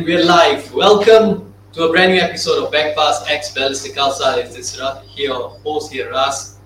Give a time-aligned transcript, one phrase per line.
[0.00, 0.72] And we're live.
[0.72, 4.38] Welcome to a brand new episode of Back Passt X Balestier Khalsa.
[4.38, 6.56] It's this Ra- here, host here, Ras.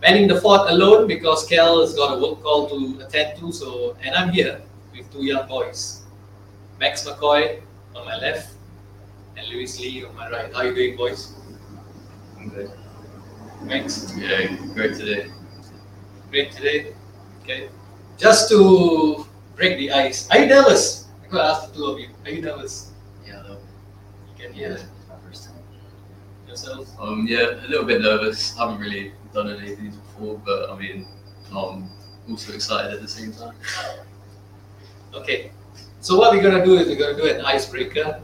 [0.00, 3.52] Manning the fort alone because Kel has got a work call to attend to.
[3.52, 4.60] So, and I'm here
[4.90, 6.02] with two young boys,
[6.80, 7.62] Max McCoy
[7.94, 8.54] on my left
[9.36, 10.52] and Lewis Lee on my right.
[10.52, 11.34] How are you doing, boys?
[12.36, 12.72] I'm good.
[13.62, 15.30] Max, Yeah, great today.
[16.30, 16.94] great today.
[17.44, 17.68] Okay,
[18.18, 19.24] just to
[19.54, 20.28] break the ice.
[20.32, 21.01] Are you nervous?
[21.32, 22.08] I'm gonna ask the two of you.
[22.26, 22.90] Are you nervous?
[23.26, 23.56] Yeah, though.
[23.56, 25.54] You can Yeah, hear it's my first time.
[26.46, 26.88] yourself.
[27.00, 28.54] Um, yeah, a little bit nervous.
[28.54, 31.06] haven't really done any of these before, but I mean,
[31.56, 31.88] um,
[32.28, 33.54] also excited at the same time.
[35.14, 35.52] Okay,
[36.00, 38.20] so what we're gonna do is we're gonna do an icebreaker.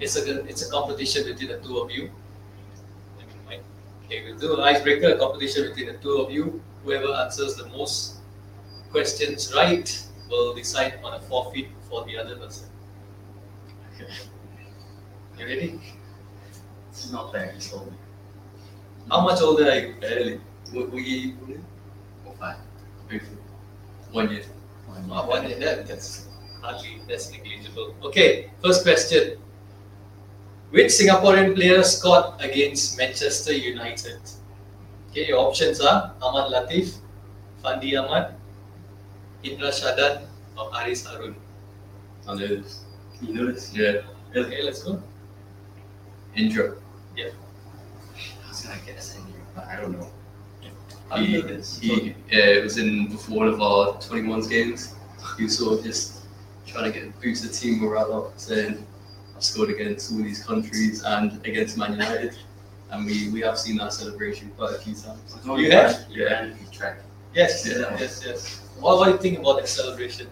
[0.00, 2.10] It's a it's a competition between the two of you.
[3.18, 3.62] Let me mic.
[4.06, 6.62] Okay, we'll do an icebreaker, a competition between the two of you.
[6.84, 8.14] Whoever answers the most
[8.90, 12.68] questions right will decide on a forfeit for the other person.
[13.94, 14.12] Okay.
[15.38, 15.80] You ready?
[16.90, 17.92] It's not fair, it's all
[19.10, 19.94] How much older are you?
[20.00, 20.40] Barely.
[20.72, 21.32] What were you?
[22.24, 22.56] What five?
[23.08, 23.36] Briefly.
[24.12, 24.44] One year.
[25.10, 25.58] Oh, one year.
[25.58, 26.28] That, that's
[26.62, 27.94] hardly that's negligible.
[28.04, 29.38] Okay, first question.
[30.70, 34.18] Which Singaporean player scored against Manchester United?
[35.10, 36.96] Okay, your options are Ahmad Latif,
[37.62, 38.34] Fandi Ahmad,
[39.44, 40.26] Indra Sahdan,
[40.58, 41.36] or Haris Harun.
[42.26, 42.62] I know.
[43.20, 43.74] You know this?
[43.74, 44.00] Yeah.
[44.34, 45.02] Okay, let's go.
[46.34, 46.74] Indra.
[47.16, 47.28] Yeah.
[48.44, 50.10] I was gonna guess Indra, but I don't know.
[51.10, 54.94] How He, know he, yeah, it was in before one of our 21s games.
[55.36, 56.22] He was sort of just
[56.66, 58.84] trying to get boost the team morale up, saying,
[59.36, 62.36] I've scored against all these countries and against Man United.
[62.90, 65.36] And we, we have seen that celebration quite a few times.
[65.44, 66.06] You have?
[66.08, 66.46] Yeah.
[66.46, 67.00] You track.
[67.34, 67.96] Yes, Yeah.
[67.98, 68.60] yes, yes.
[68.78, 70.28] What, what do you think about the celebration?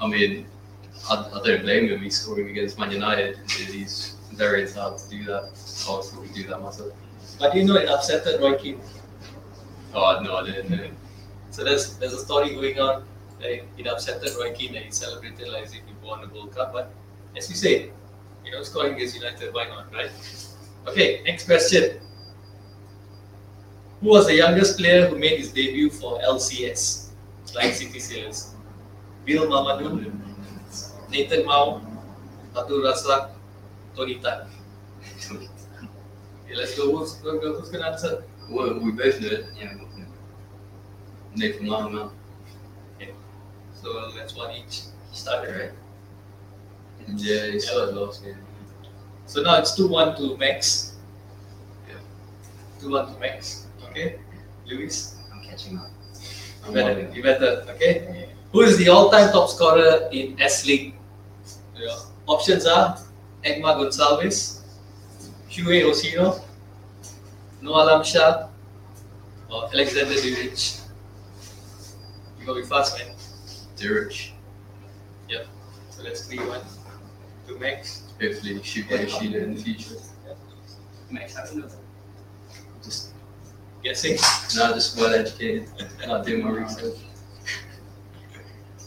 [0.00, 0.46] I mean,
[1.10, 2.00] I, I don't blame him.
[2.00, 3.38] He's scoring against Man United.
[3.48, 5.50] He's very entitled to do that.
[5.88, 6.92] I would do that myself.
[7.38, 8.80] But you know it upset Roy Keane.
[9.94, 10.90] Oh, no, I didn't know.
[11.50, 13.04] So there's there's a story going on.
[13.40, 16.54] Like it upset Roy Keane and he celebrated like as if he won the World
[16.54, 16.72] Cup.
[16.72, 16.92] But
[17.36, 17.90] as you say,
[18.44, 20.10] you know, scoring against United, why not, right?
[20.86, 22.00] Okay, next question.
[24.02, 27.10] Who was the youngest player who made his debut for LCS,
[27.54, 28.54] like City Sailors?
[29.24, 30.12] Bill Mamadou,
[31.08, 31.80] Nathan Mao,
[32.56, 33.30] Abdul Razak,
[33.94, 34.48] Tony Tan.
[35.30, 36.96] Okay, let's go.
[36.96, 38.24] Who's, who's going to answer?
[38.50, 39.46] Well, we both know it.
[39.56, 40.06] Yeah, both know.
[41.36, 42.10] Nathan Lyon, man.
[43.74, 44.82] So that's one each.
[45.12, 45.72] Started right.
[47.16, 48.36] Yeah, he started last game.
[49.26, 50.96] So now it's 2 1 to Max.
[51.88, 51.94] Yeah.
[52.80, 53.66] 2 1 to Max.
[53.92, 54.18] Okay.
[54.64, 55.90] Lewis, I'm catching up.
[56.66, 57.64] you better, you better.
[57.76, 58.30] Okay.
[58.52, 60.94] Who is the all time top scorer in S League?
[61.76, 61.92] Your
[62.26, 62.96] options are
[63.44, 64.62] Egmar Gonçalves,
[65.48, 66.40] Hue Osino,
[67.60, 68.48] Noh Alam Shah,
[69.50, 70.80] or Alexander Duric.
[72.40, 73.14] You gotta be fast, man.
[73.76, 74.30] Duric.
[75.28, 75.46] Yep.
[75.90, 76.60] So that's 3 1
[77.48, 78.04] to Max.
[78.18, 79.96] Hopefully, shoot by Sheila in the future.
[81.10, 81.76] Max, how do you know that?
[81.76, 81.81] Just
[83.82, 84.16] Guessing.
[84.56, 85.68] now, just well educated.
[86.06, 86.98] Not doing my research.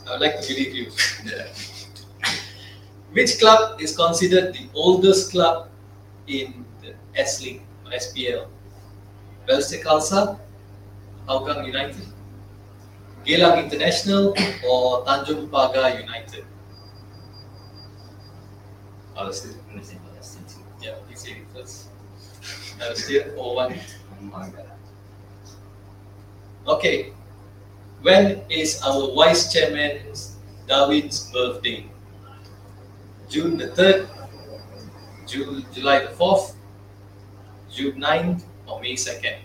[0.07, 0.91] I would like to believe you.
[1.25, 1.47] Yeah.
[3.11, 5.69] Which club is considered the oldest club
[6.27, 8.47] in the S League or SPL?
[9.47, 10.39] Balestier Khalsa,
[11.27, 12.07] Hougang United,
[13.25, 14.33] Geylang International,
[14.67, 16.45] or Tanjung Pagar United?
[19.17, 19.49] I'm gonna say
[20.47, 20.63] too.
[20.81, 21.87] Yeah, you say it first.
[22.79, 23.79] That was still 4 1.
[26.67, 27.13] Okay.
[28.01, 30.35] When is our vice chairman's
[30.67, 31.85] Darwin's birthday?
[33.29, 34.07] June the 3rd,
[35.25, 36.53] June, July the 4th,
[37.71, 39.37] June 9th, or May 2nd?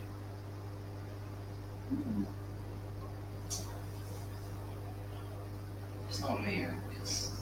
[6.09, 6.69] It's not right?
[6.91, 7.33] Because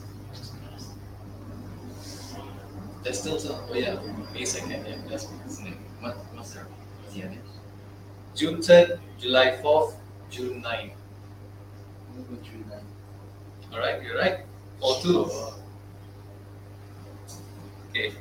[3.03, 3.59] There's still some.
[3.69, 3.95] Oh, yeah,
[4.33, 4.87] May 2nd.
[4.87, 5.73] Yeah, that's it's me.
[5.99, 7.58] What, what's their, what's the other?
[8.35, 9.95] June 3rd, July 4th,
[10.29, 10.91] June 9th.
[12.13, 12.83] We'll go through that.
[13.73, 14.45] Alright, you're right.
[14.81, 15.31] 4 2.
[17.89, 18.13] Okay.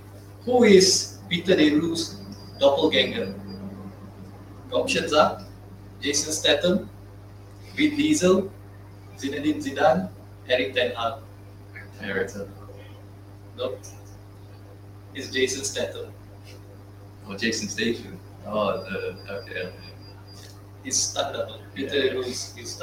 [0.44, 2.20] Who is Peter de Roo's
[2.58, 3.34] doppelganger?
[4.70, 5.42] The options are
[6.00, 6.90] Jason Statham,
[7.74, 8.50] Vin Diesel,
[9.16, 10.10] Zinedine Zidane,
[10.48, 11.20] Erik Ten Hag.
[12.02, 12.50] Everton.
[13.56, 13.80] Nope.
[15.14, 16.12] It's Jason Statham.
[17.28, 18.18] Or Jason Station.
[18.46, 19.72] Oh, the, okay.
[20.88, 21.14] He's.
[21.74, 22.02] Peter Yeah.
[22.02, 22.80] de Roo is is.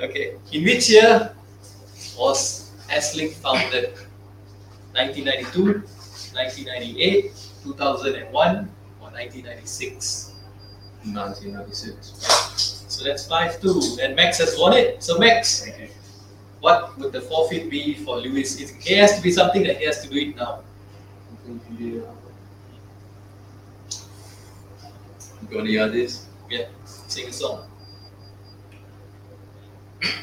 [0.00, 0.36] Okay.
[0.52, 1.34] In which year
[2.18, 3.92] was S-League founded?
[4.96, 5.84] 1992,
[6.32, 7.32] 1998,
[7.64, 8.68] 2001,
[9.00, 10.32] or 1996?
[11.04, 12.84] 1996.
[12.88, 14.00] So that's 5-2.
[14.02, 15.02] And Max has won it.
[15.02, 15.90] So Max, Okay.
[16.60, 18.60] what would the forfeit be for Lewis?
[18.60, 20.60] It, has to be something that he has to do it now.
[21.32, 22.04] I think you
[25.52, 26.26] got any ideas?
[26.50, 27.66] Yeah, sing a song.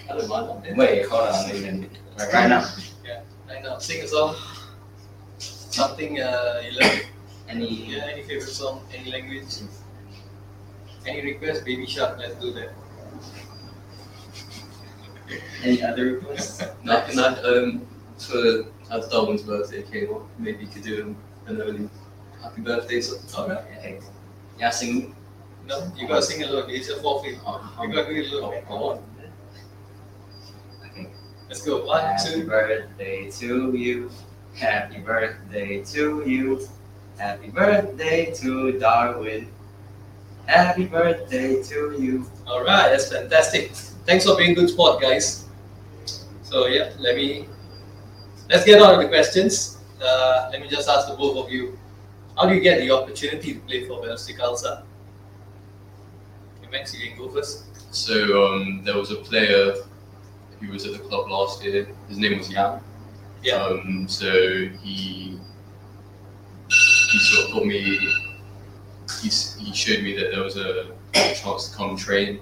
[0.10, 0.76] I don't mind that.
[0.76, 1.56] Wait, hold on.
[1.56, 2.66] Even right, right now.
[3.48, 4.36] Right now, sing a song.
[5.40, 7.00] Something uh, you love.
[7.48, 9.46] Any Yeah, any favorite song, any language?
[11.08, 11.66] Any request?
[11.66, 12.70] Baby Shark, let's do that.
[15.64, 16.62] any other requests?
[16.84, 17.88] Not, not, um,
[18.18, 21.16] for as Darwin's birthday came up, maybe you could do
[21.48, 21.90] an early
[22.42, 23.20] happy birthday song.
[23.36, 23.66] Alright.
[23.78, 24.00] Okay.
[24.60, 25.16] Yeah, sing.
[25.68, 26.70] No, you gotta sing alone.
[26.70, 27.38] It's a forfeit.
[27.46, 28.62] Oh, You gotta do it alone.
[28.68, 29.04] Come on.
[30.86, 31.08] Okay.
[31.48, 31.86] Let's go.
[31.86, 32.48] One, Happy two.
[32.48, 34.12] birthday to you.
[34.56, 36.68] Happy birthday to you.
[37.18, 39.50] Happy birthday to Darwin.
[40.48, 42.26] Happy birthday to you.
[42.48, 43.72] Alright, that's fantastic.
[44.06, 45.46] Thanks for being good sport, guys.
[46.42, 47.48] So yeah, let me
[48.50, 49.78] let's get on with the questions.
[50.02, 51.78] Uh, let me just ask the both of you.
[52.40, 54.84] How do you get the opportunity to play for Balestier Khalsa?
[56.58, 57.66] Okay, Max, you can go first.
[57.94, 59.74] So um, there was a player
[60.62, 61.90] who was at the club last year.
[62.08, 62.80] His name was Yang.
[63.44, 63.56] Yeah.
[63.56, 64.32] Um, so
[64.82, 65.38] he
[66.70, 68.00] he sort of got me.
[69.22, 72.40] He, he showed me that there was a chance to come train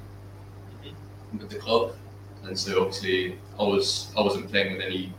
[1.40, 1.96] with the club,
[2.44, 5.12] and so obviously I was I wasn't playing with any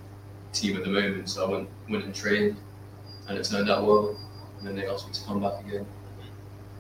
[0.53, 2.57] team at the moment, so I went went and trained,
[3.27, 4.17] and it turned out well.
[4.59, 5.87] And then they asked me to come back again,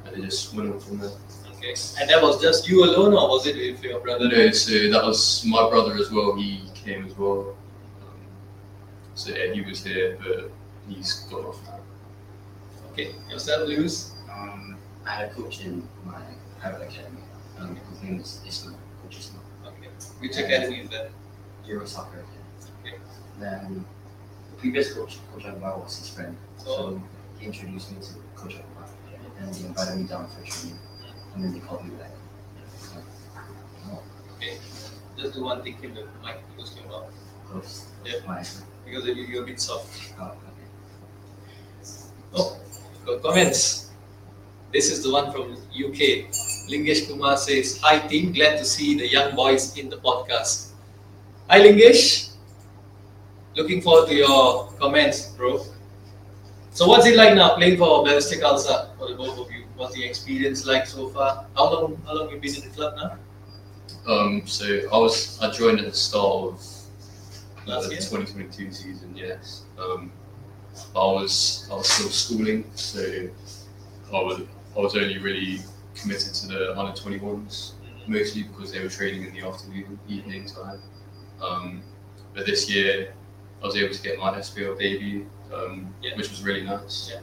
[0.04, 1.10] and it just went on from there.
[1.56, 1.74] Okay.
[2.00, 4.28] And that was just you alone, or was it with your brother?
[4.28, 6.36] No, so that was my brother as well.
[6.36, 7.56] He came as well.
[8.00, 8.16] Um,
[9.14, 10.50] so yeah, he was here, but
[10.88, 11.80] he's gone off now.
[12.92, 13.14] Okay.
[13.28, 14.14] Yourself, Lewis?
[14.32, 14.76] Um,
[15.06, 16.20] I had a coach in my
[16.60, 17.22] private academy.
[17.58, 18.74] Um, his name is Isma.
[19.02, 19.38] Coach Isma.
[19.66, 19.88] Okay.
[20.20, 21.10] Which academy is that?
[21.66, 22.74] Euro soccer academy.
[22.84, 22.98] Okay.
[23.40, 23.84] Then
[24.50, 26.36] the previous coach, Coach Akbar, was his friend.
[26.60, 26.64] Oh.
[26.64, 28.08] So he introduced me to
[28.40, 28.88] Coach Akbar.
[29.40, 30.78] And they invited me down for training.
[31.34, 32.10] And then they called me back.
[34.36, 34.58] Okay.
[35.18, 37.12] Just do one thing, keep the mic close to your mouth.
[37.50, 37.88] Close.
[38.04, 38.44] Yeah.
[38.84, 40.12] Because you- you're a bit soft.
[40.20, 40.66] oh, okay.
[42.34, 43.90] Oh, comments.
[44.72, 46.28] This is the one from UK.
[46.68, 50.72] Lingesh Kumar says, Hi team, glad to see the young boys in the podcast.
[51.48, 52.30] Hi Lingesh.
[53.56, 55.64] Looking forward to your comments, bro.
[56.78, 59.64] So what's it like now playing for Balestier Khalsa for the both of you?
[59.74, 61.44] What's the experience like so far?
[61.56, 63.18] How long how long you been in the club now?
[64.06, 66.54] Um, so I was I joined at the start of
[67.66, 69.12] Last the 2022 season.
[69.16, 69.64] Yes.
[69.76, 70.12] Um,
[70.94, 73.02] I was I was still schooling, so
[74.14, 74.42] I was
[74.76, 75.58] I was only really
[75.96, 77.72] committed to the under 21s
[78.06, 80.80] mostly because they were training in the afternoon, evening time.
[81.42, 81.82] Um,
[82.36, 83.14] but this year,
[83.60, 86.16] I was able to get my SPL debut, um, Yeah.
[86.16, 87.10] which was really nice.
[87.12, 87.20] Yeah.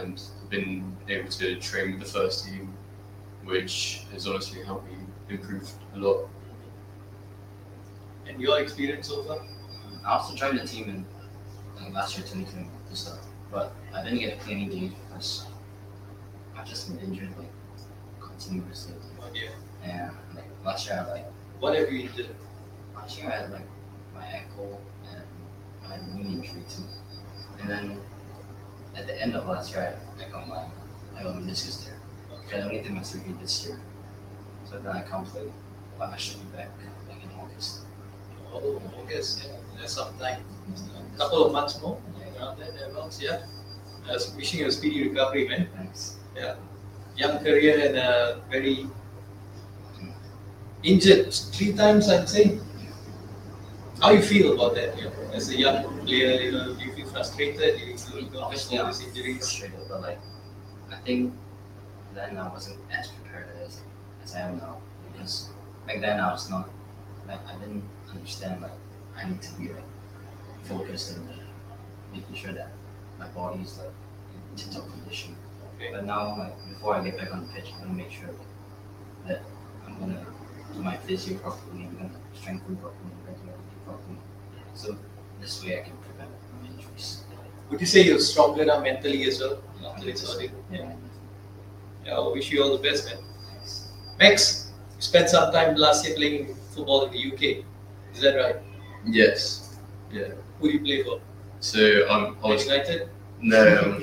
[0.00, 2.72] And I've been able to train with the first team,
[3.44, 4.96] which has honestly helped me
[5.28, 6.28] improve a lot.
[8.26, 9.38] And your experience so far?
[10.04, 11.06] I also joined the team in
[11.82, 13.20] like, last year, 2020, to start.
[13.52, 15.46] But I didn't get to play any games because
[16.56, 17.52] I've just been injured like
[18.20, 18.94] continuously.
[19.20, 19.50] Oh dear.
[19.84, 21.26] And like last year, I like
[21.60, 22.34] whatever you did.
[22.94, 23.66] last year I had like
[24.14, 24.80] my ankle
[25.12, 25.24] and
[25.88, 26.82] my knee injury too.
[27.60, 28.00] And then
[28.96, 30.64] at the end of last year, I, I got my
[31.16, 31.98] I got meniscus tear.
[32.46, 33.78] Okay, I only did my surgery this year.
[34.68, 35.50] So then I can't play.
[35.98, 36.70] But I should be back
[37.08, 37.80] like in August.
[38.52, 40.14] Oh, guess yeah, there's some.
[40.20, 40.38] A
[41.16, 41.98] couple of months more.
[42.38, 43.46] Around there, thereabouts, yeah.
[44.06, 45.68] I was wishing you a speedy recovery, man.
[45.74, 46.16] Thanks.
[46.36, 46.56] Yeah.
[47.16, 48.86] Young career and uh, very
[50.82, 52.58] injured three times, I'd say.
[54.00, 54.96] How you feel about that?
[54.98, 57.80] You know, as a young player, you know, you frustrated?
[57.80, 59.38] You feel you got Obviously, all I'm these injuries?
[59.38, 60.20] frustrated, but like,
[60.92, 61.32] I think
[62.14, 63.80] then I wasn't as prepared as,
[64.24, 64.78] as I am now
[65.12, 65.50] because
[65.86, 66.68] back then I was not
[67.28, 68.70] like I didn't understand like
[69.16, 69.84] I need to be like
[70.64, 71.28] focused and
[72.12, 72.72] making sure that
[73.18, 73.88] my body is like
[74.50, 75.36] in tip-top condition.
[75.76, 75.90] Okay.
[75.92, 78.30] But now, like before I get back on the pitch, I'm gonna make sure
[79.26, 79.42] that
[79.86, 80.24] I'm gonna
[80.74, 84.18] do my physio properly, I'm gonna strengthen properly, regularly properly.
[84.74, 84.96] So
[85.40, 86.30] this way I can prevent.
[87.70, 89.62] Would you say you're stronger now mentally as well?
[89.86, 90.50] After this audit?
[90.70, 90.92] Yeah.
[92.04, 93.18] Yeah, I wish you all the best, man.
[94.18, 97.64] Max, you spent some time last year playing football in the UK.
[98.14, 98.56] Is that right?
[99.04, 99.76] Yes.
[100.12, 100.28] Yeah.
[100.60, 101.20] Who do you play for?
[101.60, 103.08] So um, I was United.
[103.40, 104.02] no,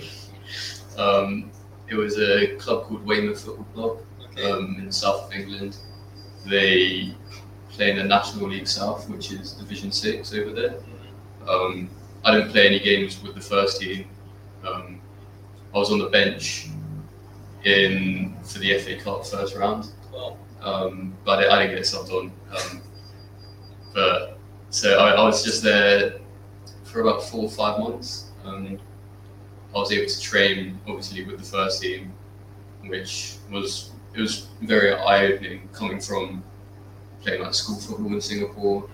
[0.98, 1.52] um, um,
[1.88, 3.98] it was a club called Weymouth Football Club
[4.32, 4.52] Okay.
[4.52, 5.78] um, in the south of England.
[6.46, 7.16] They
[7.70, 10.76] play in the National League South, which is Division Six over there.
[11.48, 11.90] Um,
[12.26, 14.06] I didn't play any games with the first team.
[14.66, 15.02] Um,
[15.74, 16.68] I was on the bench
[17.66, 20.38] in for the FA Cup first round, Wow.
[20.62, 22.32] um, but I, I didn't get subbed on.
[22.52, 22.82] Um,
[23.94, 24.38] but
[24.70, 26.20] so I, I was just there
[26.84, 28.32] for about four or five months.
[28.46, 28.80] Um,
[29.76, 32.14] I was able to train, obviously, with the first team,
[32.86, 36.44] which was it was very eye opening coming from
[37.22, 38.88] playing like school football in Singapore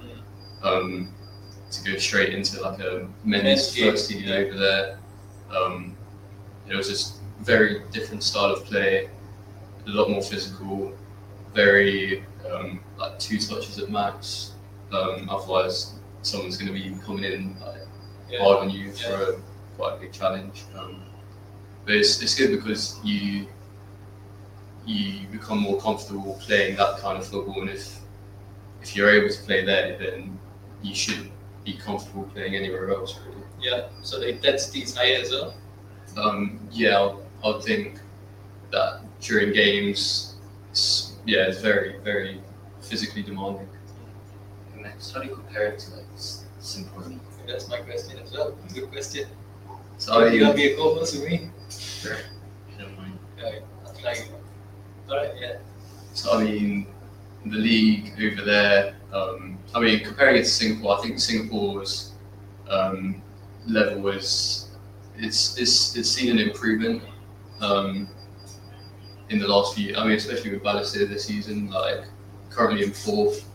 [0.64, 1.14] um,
[1.72, 5.00] to go straight into like a men's first team over there.
[5.56, 5.96] Um,
[6.68, 9.10] it was just very different style of play,
[9.86, 10.94] a lot more physical,
[11.54, 14.54] very um, like two touches at max.
[14.92, 17.82] Um, otherwise, someone's going to be coming in like,
[18.30, 18.40] Yeah.
[18.44, 19.42] hard on you for a
[19.78, 20.64] quite a big challenge.
[20.78, 21.02] Um,
[21.86, 23.48] but it's, it's good because you
[24.86, 28.00] you become more comfortable playing that kind of football, and if
[28.82, 30.40] if you're able to play there, then
[30.82, 31.30] you should
[31.72, 33.20] be comfortable playing anywhere else.
[33.26, 33.44] Really.
[33.62, 33.90] Yeah.
[34.02, 35.54] So they, that's is higher as well.
[36.18, 38.00] Um, yeah, I'll, I'll think
[38.72, 40.36] that during games,
[40.72, 42.42] it's, yeah, it's very very
[42.82, 43.68] physically demanding.
[44.74, 47.04] And like, how do you compare it to like s- simple?
[47.48, 48.56] That's my question as well.
[48.74, 49.28] Good question.
[49.98, 51.50] So So I you gonna be a co-host with me?
[51.70, 52.18] Sure.
[52.78, 53.20] I don't mind.
[53.38, 54.16] Yeah, I'll try.
[55.10, 55.34] All right.
[55.40, 55.58] Yeah.
[56.14, 56.88] So I mean,
[57.46, 58.96] the league over there.
[59.14, 62.14] Um, I mean, comparing it to Singapore, I think Singapore's
[62.70, 63.22] um,
[63.68, 64.70] level is
[65.16, 67.04] it's, it's it's seen an improvement
[67.62, 68.08] um,
[69.30, 69.96] in the last few.
[69.96, 72.06] I mean, especially with Balestier this season, like
[72.50, 73.46] currently in fourth.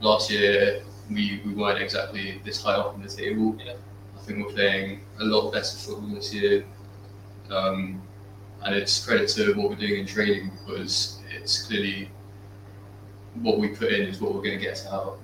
[0.00, 3.56] Last year, we, we weren't exactly this high up in the table.
[3.64, 3.74] Yeah.
[4.16, 6.64] I think we're playing a lot better football this year.
[7.50, 8.02] Um,
[8.64, 12.10] and it's credit to what we're doing in training because it's clearly
[13.34, 15.18] what we put in is what we're going to get out.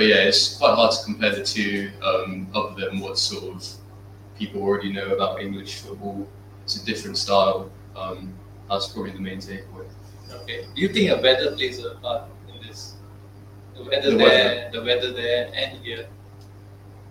[0.00, 3.68] But yeah, it's quite hard to compare the two, um, other than what sort of
[4.38, 6.26] people already know about English football.
[6.64, 7.70] It's a different style.
[7.94, 8.32] Um,
[8.66, 9.84] that's probably the main takeaway.
[10.32, 10.64] Okay.
[10.74, 12.94] Do you think a weather plays a part in this?
[13.76, 16.06] The weather The there, the weather there, and here,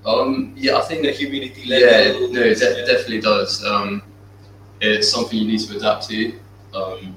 [0.03, 1.87] Um, yeah, I think the humidity level.
[1.87, 2.85] Yeah, no, it de- yeah.
[2.87, 3.63] definitely does.
[3.63, 4.01] Um,
[4.81, 6.33] it's something you need to adapt to.
[6.73, 7.15] Um,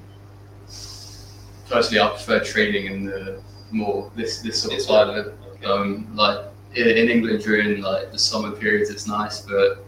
[1.67, 5.33] personally, I prefer training in the more this this sort of This climate.
[5.65, 6.39] Um, like
[6.75, 9.83] in, in England during like the summer periods, it's nice, but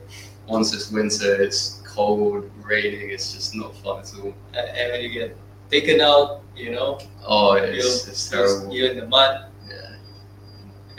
[0.47, 3.09] once it's winter, it's cold, raining.
[3.09, 4.33] It's just not fun at all.
[4.53, 5.35] and when you get
[5.71, 8.73] taken out, you know, Oh, you're, it's, it's terrible.
[8.73, 9.45] you're in the mud.
[9.67, 9.95] Yeah.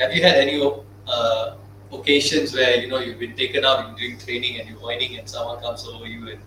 [0.00, 0.60] Have you had any
[1.06, 1.54] uh,
[1.92, 5.28] occasions where you know you've been taken out and doing training and you're whining and
[5.28, 6.40] someone comes over you and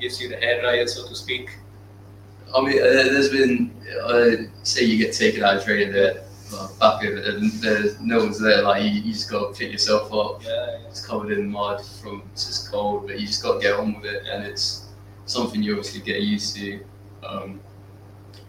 [0.00, 1.50] gives you the hair dryer, so to speak?
[2.56, 4.30] I mean, uh, there's been uh,
[4.62, 6.22] say you get taken out of training there.
[6.52, 8.62] Well, back of it, and there's no one's there.
[8.62, 10.42] Like you, you just got to pick yourself up.
[10.44, 13.74] Yeah, It's covered in mud from it's just cold, but you just got to get
[13.74, 14.86] on with it, and it's
[15.26, 16.80] something you obviously get used to.
[17.24, 17.60] Um,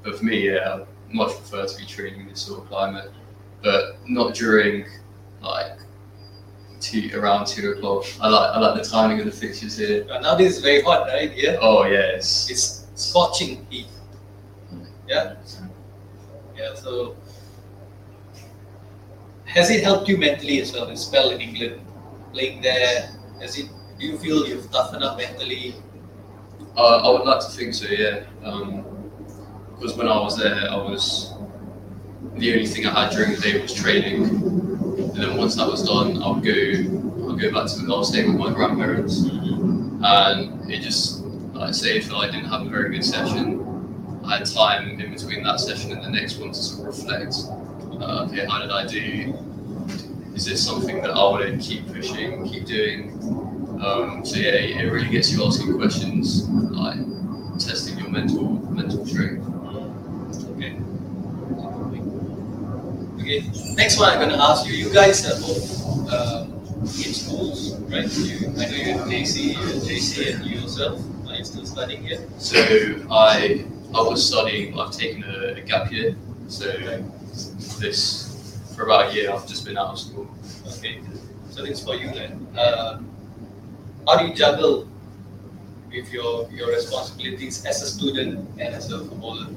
[0.03, 3.11] but for me, yeah, I much prefer to be training in this sort of climate,
[3.61, 4.85] but not during
[5.41, 5.77] like
[6.79, 8.05] two around two o'clock.
[8.19, 10.05] I like I like the timing of the fixtures here.
[10.07, 10.19] yeah.
[10.19, 11.31] Nowadays it's very hot, right?
[11.35, 13.87] Yeah, Oh yeah, it's it's scorching heat.
[15.07, 15.35] Yeah.
[16.57, 17.15] Yeah, so
[19.53, 20.87] has it helped you mentally as well?
[20.87, 21.81] The spell in England,
[22.33, 23.69] playing there, has it?
[23.99, 25.75] Do you feel you've toughened up mentally?
[26.77, 28.23] Uh, I would like to think so, yeah.
[28.43, 28.85] Um,
[29.75, 31.33] because when I was there, I was
[32.35, 35.83] the only thing I had during the day was training, and then once that was
[35.83, 40.71] done, I would go, I'd go back to, I was staying with my grandparents, and
[40.71, 44.45] it just, like I say, if I didn't have a very good session, I had
[44.45, 47.35] time in between that session and the next one to sort of reflect.
[48.01, 49.33] Uh, okay, how did I do?
[50.33, 53.11] Is this something that I want to keep pushing, keep doing?
[53.79, 56.97] Um, so yeah, it really gets you asking questions, like
[57.59, 59.45] testing your mental mental strength.
[60.55, 60.77] Okay.
[63.21, 63.75] Okay.
[63.75, 64.73] Next one, I'm going to ask you.
[64.73, 66.53] You guys are both um,
[66.83, 68.11] in schools, right?
[68.17, 71.65] You, I know you're in JC, you're in JC, and you yourself are you still
[71.65, 72.25] studying here?
[72.39, 72.57] So
[73.11, 76.15] I I was studying, I've taken a, a gap year.
[76.47, 76.65] So
[77.81, 78.31] this
[78.75, 80.27] for about a year, I've just been out of school.
[80.77, 81.01] Okay.
[81.49, 82.47] So is for you then.
[82.55, 83.01] Uh,
[84.07, 84.87] how do you juggle
[85.91, 89.47] with your your responsibilities as a student and as a footballer?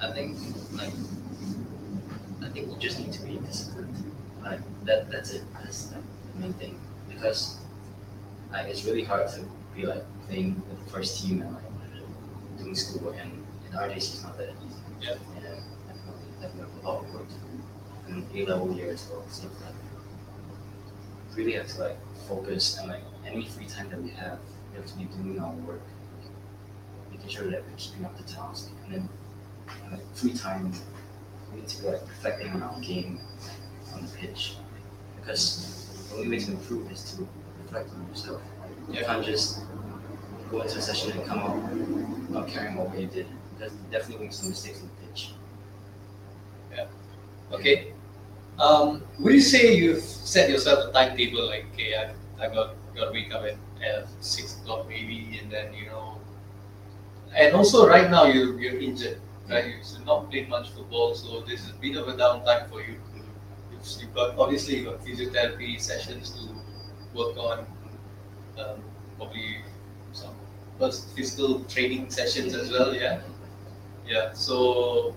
[0.00, 0.38] I think
[0.72, 0.94] like
[2.40, 3.92] I think think you just need to be disciplined.
[4.42, 5.42] Like that that's it.
[5.52, 6.80] That's like the main thing.
[7.08, 7.58] Because
[8.52, 11.64] like it's really hard to be like playing with the first team and like
[12.58, 13.30] doing school and
[13.68, 14.80] in our days it's not that easy.
[15.02, 15.35] Yeah.
[16.86, 17.26] And definitely definitely a work.
[18.08, 19.24] And A level year as well.
[19.28, 19.74] So like
[21.34, 24.38] really have to like focus and like any free time that we have,
[24.70, 25.82] we have to be doing our work.
[27.10, 29.08] Making sure that we're keeping up the task and then
[29.90, 30.72] like free time
[31.52, 33.20] we need to be like reflecting on our game
[33.94, 34.56] on the pitch.
[35.20, 37.28] Because the only way to improve is to
[37.64, 38.42] reflect on yourself.
[38.90, 39.60] You can't just
[40.50, 43.26] go into a session and come out not caring what you did.
[43.58, 45.32] Because definitely make some mistakes on the pitch.
[47.52, 47.92] Okay.
[48.58, 53.06] Um, would you say you've set yourself a timetable like, okay, I, I got got
[53.06, 56.20] to wake up at, at six o'clock maybe, and then you know,
[57.34, 59.66] and also right now you you're injured, right?
[59.66, 62.96] You've not played much football, so this is a bit of a downtime for you.
[63.70, 66.54] You've, you've got obviously you got physiotherapy sessions to
[67.16, 67.66] work on,
[68.58, 68.80] um,
[69.18, 69.58] probably
[70.12, 70.34] some
[70.78, 72.94] first physical training sessions as well.
[72.94, 73.20] Yeah,
[74.06, 74.32] yeah.
[74.32, 75.14] So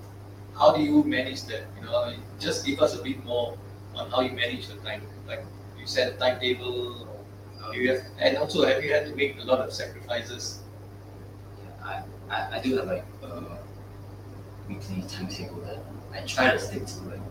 [0.59, 1.63] how do you manage that?
[1.77, 3.57] You know, just give us a bit more
[3.95, 5.01] on how you manage the time.
[5.25, 5.43] Like
[5.77, 7.07] you a timetable,
[7.73, 10.59] you have, and also have you had to make a lot of sacrifices?
[11.63, 13.43] Yeah, I, I, I do have like a
[14.67, 15.79] weekly timetable that
[16.13, 16.99] I try to stick to.
[17.03, 17.21] Like,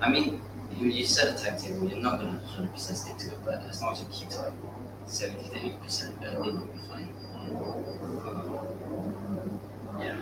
[0.00, 0.40] I mean,
[0.78, 3.92] you, you set a timetable, you're not gonna 100% stick to it, but as long
[3.92, 4.52] as you keep to like
[5.06, 7.14] 70 to 80%, I think you'll be fine.
[8.24, 9.60] Um,
[10.00, 10.18] yeah,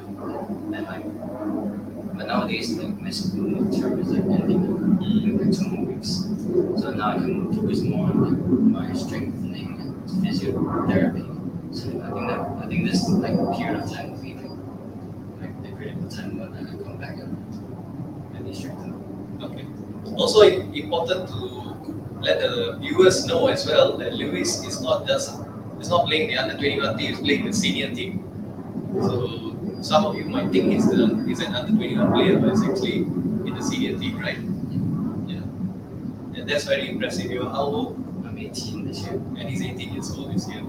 [0.76, 1.91] and like,
[2.22, 4.62] but nowadays, like my school term is like ending
[5.02, 6.28] in like two more weeks,
[6.80, 11.26] so now I can focus more on like my strengthening and physiotherapy.
[11.74, 15.72] So I think that I think this like period of time will be like, the
[15.72, 19.42] critical time when I can come back and be strengthened.
[19.42, 19.66] Okay.
[20.14, 21.76] Also important to
[22.20, 25.40] let the viewers know as well that Lewis is not just
[25.80, 28.22] is not playing the under 21 team, he's playing the senior team.
[29.00, 29.51] So
[29.82, 32.98] some of you might think he's the he's an under 21 player, but he's actually
[32.98, 34.38] in the senior team, right?
[35.26, 35.42] Yeah.
[36.38, 37.30] And that's very impressive.
[37.30, 37.96] You're how old?
[38.24, 39.14] I'm 18 this year.
[39.14, 40.60] And he's 18 years old this year.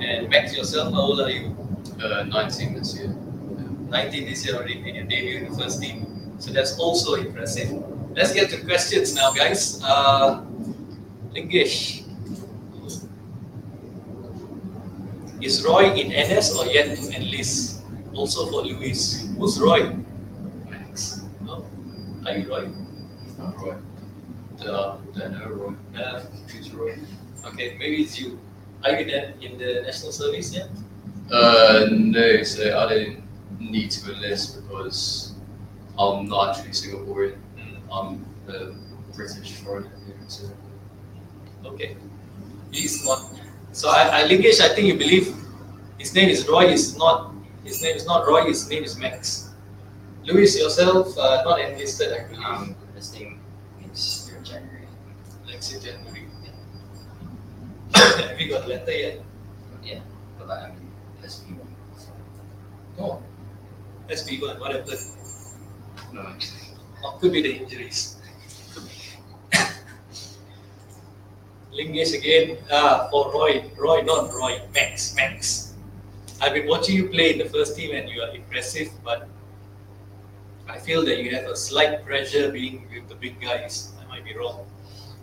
[0.00, 1.54] And Max yourself, how old are you?
[2.02, 3.08] Uh, 19 this year.
[3.08, 6.34] 19 this year already made your debut in the first team.
[6.38, 7.70] So that's also impressive.
[8.16, 9.80] Let's get to questions now, guys.
[9.84, 10.44] Uh,
[11.34, 12.04] Lingesh.
[15.40, 17.77] Is Roy in NS or yet to enlist?
[18.18, 19.28] Also for Lewis.
[19.38, 19.94] Who's Roy?
[20.68, 21.22] Max.
[21.40, 21.64] No.
[22.26, 22.66] are you Roy?
[23.24, 23.76] He's not Roy.
[24.58, 25.74] Uh, don't know, Roy.
[25.96, 26.98] Uh, Who's Roy?
[27.46, 28.40] okay, maybe it's you.
[28.82, 30.68] Are you in the, in the national service yet?
[31.30, 33.22] Uh, no, so I don't
[33.60, 35.34] need to enlist because
[35.96, 37.36] I'm not actually Singaporean.
[37.56, 38.74] Mm, I'm a
[39.14, 40.16] British foreigner here.
[40.26, 40.50] So
[41.64, 41.96] Okay.
[42.72, 43.30] He's not.
[43.70, 45.32] So I, I Lingesh, I think you believe
[45.98, 46.66] his name is Roy.
[46.66, 47.27] Is not
[47.68, 48.46] his name is not Roy.
[48.46, 49.50] His name is Max.
[50.24, 52.44] Lewis yourself, uh, not enlisted, believe.
[52.44, 53.40] Um, this thing
[53.80, 54.88] next year January.
[55.46, 56.26] Next year January.
[58.28, 59.20] Have you got a letter yet?
[59.82, 60.00] Yeah,
[60.38, 61.76] but like, I mean, SP one.
[61.96, 62.12] So,
[62.98, 63.22] No.
[64.08, 64.98] SB1, what happened?
[66.12, 66.72] no, actually.
[67.04, 68.16] Or could be the injuries.
[71.72, 72.56] Lingesh again.
[72.72, 73.70] Ah, for Roy.
[73.76, 74.60] Roy, not Roy.
[74.74, 75.14] Max.
[75.14, 75.67] Max.
[76.40, 79.28] I've been watching you play in the first team and you are impressive, but
[80.68, 83.92] I feel that you have a slight pressure being with the big guys.
[84.00, 84.66] I might be wrong.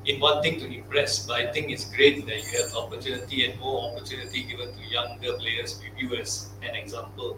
[0.05, 3.91] In wanting to impress, but I think it's great that you have opportunity and more
[3.91, 7.37] opportunity given to younger players you as an example.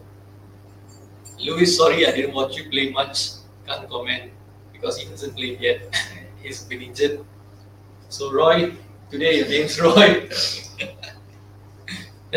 [1.39, 3.29] Lewis, sorry I didn't watch you play much.
[3.67, 4.31] Can't comment
[4.73, 5.95] because he hasn't played yet.
[6.41, 7.23] He's been injured.
[8.09, 8.73] So Roy,
[9.11, 10.29] today your name's Roy.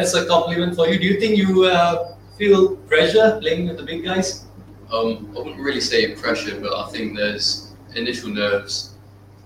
[0.01, 0.99] That's a compliment for you.
[0.99, 4.47] Do you think you uh, feel pressure playing with the big guys?
[4.93, 8.95] um, I wouldn't really say pressure, but I think there's initial nerves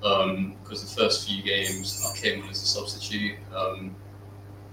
[0.01, 3.97] because the first few games I came on as a substitute um,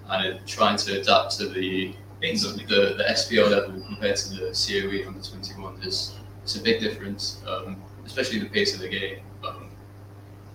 [0.10, 5.08] and trying to adapt to the the, of the the, level compared to the COE
[5.08, 9.22] under 21 is it's a big difference, um, especially the pace of the game.
[9.44, 9.70] Um,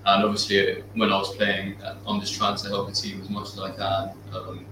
[0.05, 3.49] and obviously, when I was playing, I'm just trying to help the team as much
[3.49, 4.67] as I can.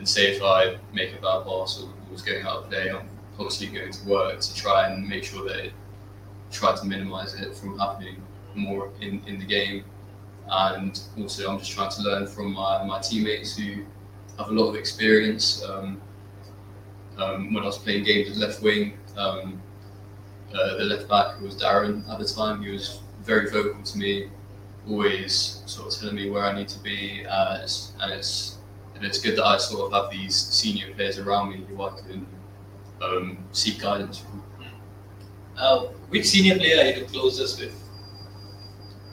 [0.00, 3.06] And say if I make a bad pass or was going out of play, I'm
[3.38, 5.74] obviously going to work to try and make sure that it
[6.50, 8.16] try to minimize it from happening
[8.54, 9.84] more in, in the game.
[10.48, 13.84] And also, I'm just trying to learn from my, my teammates who
[14.38, 15.62] have a lot of experience.
[15.68, 16.00] Um,
[17.18, 19.60] um, when I was playing games at left wing, um,
[20.54, 22.62] uh, the left back was Darren at the time.
[22.62, 24.30] He was very vocal to me,
[24.88, 27.66] always sort of telling me where I need to be, uh,
[28.00, 28.59] and it's
[29.00, 31.90] and it's good that I sort of have these senior players around me who I
[32.00, 32.26] can
[33.00, 34.42] um, seek guidance from.
[35.56, 37.74] Uh, which senior player are you the closest with?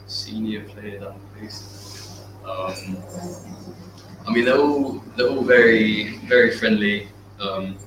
[0.06, 2.22] Senior player that I placed.
[2.44, 2.98] Um,
[4.26, 7.08] I mean, they're all they're all very very friendly.
[7.40, 7.78] Um,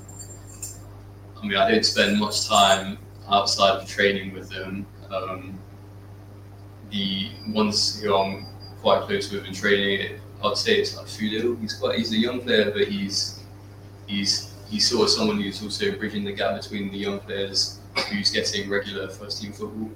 [1.38, 2.98] I mean, I don't spend much time
[3.30, 4.88] outside of training with them.
[5.12, 5.60] Um,
[6.90, 8.48] the ones who I'm
[8.82, 11.60] quite close with in training, I'd say it's like Fudo.
[11.60, 13.42] He's quite he's a young player, but he's
[14.08, 18.32] he's he's sort of someone who's also bridging the gap between the young players who's
[18.32, 19.90] getting regular first team football.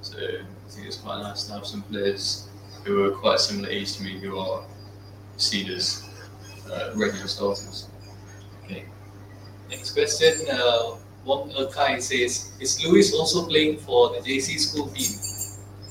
[0.00, 2.48] So I think it's quite nice to have some players
[2.84, 4.64] who are quite similar age to me who are
[5.36, 6.08] seen as
[6.70, 7.88] uh, regular starters.
[8.64, 8.84] Okay.
[9.70, 10.34] Next question.
[10.50, 15.18] Uh, Wong Erkai says, is Lewis also playing for the JC school team?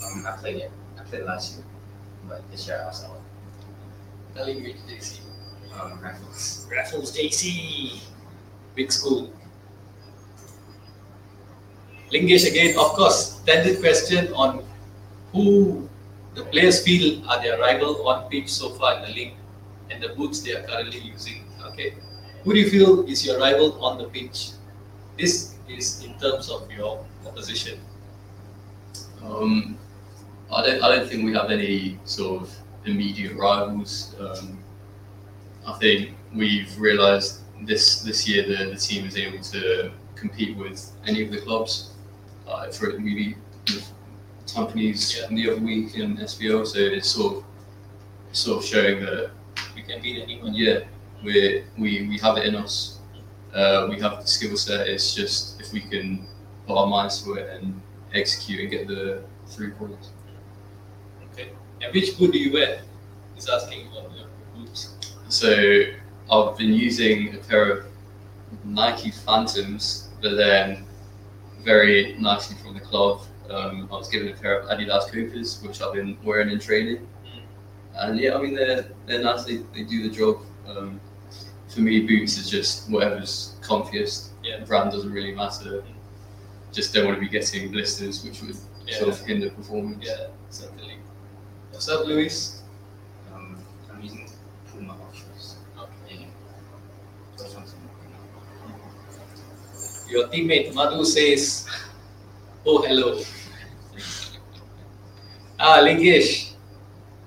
[0.03, 0.71] Um, I played it.
[0.99, 1.65] I played last year,
[2.27, 3.16] but this year I was out.
[4.37, 5.19] Telling which JC?
[5.73, 6.67] Um, Raffles.
[6.69, 7.99] Raffles JC.
[8.75, 9.33] Big school.
[12.13, 14.63] Lingesh again, of course, standard question on
[15.33, 15.89] who
[16.35, 19.33] the players feel are their rival on pitch so far in the league
[19.89, 21.43] and the boots they are currently using.
[21.65, 21.95] Okay.
[22.43, 24.51] Who do you feel is your rival on the pitch?
[25.17, 27.79] This is in terms of your opposition.
[29.25, 29.77] Um,
[30.53, 32.55] I don't I don't think we have any sort of
[32.87, 34.15] immediate rivals.
[34.19, 34.57] Um,
[35.65, 40.91] I think we've realised this this year the, the team is able to compete with
[41.05, 41.91] any of the clubs.
[42.47, 43.83] Uh, for it, we beat the
[44.53, 45.27] companies Yeah.
[45.35, 47.43] the other week in SBO, so it's sort of
[48.31, 49.31] sort of showing that
[49.75, 50.53] We can beat anyone.
[50.53, 50.79] yeah
[51.23, 52.99] we we we have it in us.
[53.53, 54.87] Uh, we have the skill set.
[54.87, 56.27] It's just if we can
[56.67, 57.81] put our minds to it and
[58.13, 60.09] execute and get the three points.
[61.81, 62.81] And which boot do you wear?
[63.35, 64.95] He's asking about your boots.
[65.29, 65.83] So
[66.31, 67.85] I've been using a pair of
[68.63, 70.85] Nike Phantoms, but then
[71.63, 75.81] very nicely from the club, um, I was given a pair of Adidas Copas, which
[75.81, 77.07] I've been wearing in training.
[77.95, 79.43] And yeah, I mean they're they're nice.
[79.45, 80.41] They, they do the job.
[80.67, 81.01] Um,
[81.67, 84.29] for me, boots is just whatever's comfiest.
[84.43, 84.63] Yeah.
[84.63, 85.83] Brand doesn't really matter.
[86.71, 88.55] Just don't want to be getting blisters, which would
[88.93, 90.05] sort of hinder performance.
[90.05, 90.27] Yeah.
[91.77, 92.63] What's up, Lewis?
[93.31, 93.55] Um,
[93.93, 94.27] I'm using
[94.65, 95.57] Puma Ultras.
[95.77, 96.25] Okay.
[96.25, 96.25] Yeah.
[97.37, 98.79] Those ones are more
[100.09, 101.69] Your teammate Madhu says,
[102.65, 103.21] Oh, hello.
[105.59, 106.53] ah, Lingesh.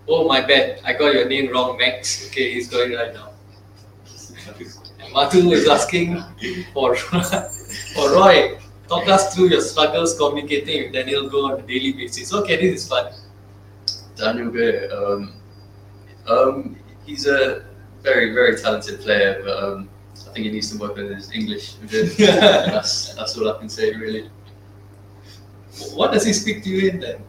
[0.08, 0.80] Oh, my bad.
[0.84, 2.26] I got your name wrong, Max.
[2.26, 3.30] Okay, he's going right now.
[4.98, 6.24] And Madhu is asking
[6.74, 8.58] for, for Roy.
[8.88, 12.34] Talk us through your struggles communicating with Daniel Goh on a daily basis.
[12.34, 13.12] Okay, this is fun.
[14.20, 15.32] Daniel Beer, um,
[16.26, 17.64] um, he's a
[18.02, 19.88] very, very talented player, but um,
[20.28, 22.16] I think he needs to work on his English a bit.
[22.18, 24.28] that's, that's all I can say, really.
[25.94, 27.24] What does he speak to you in then?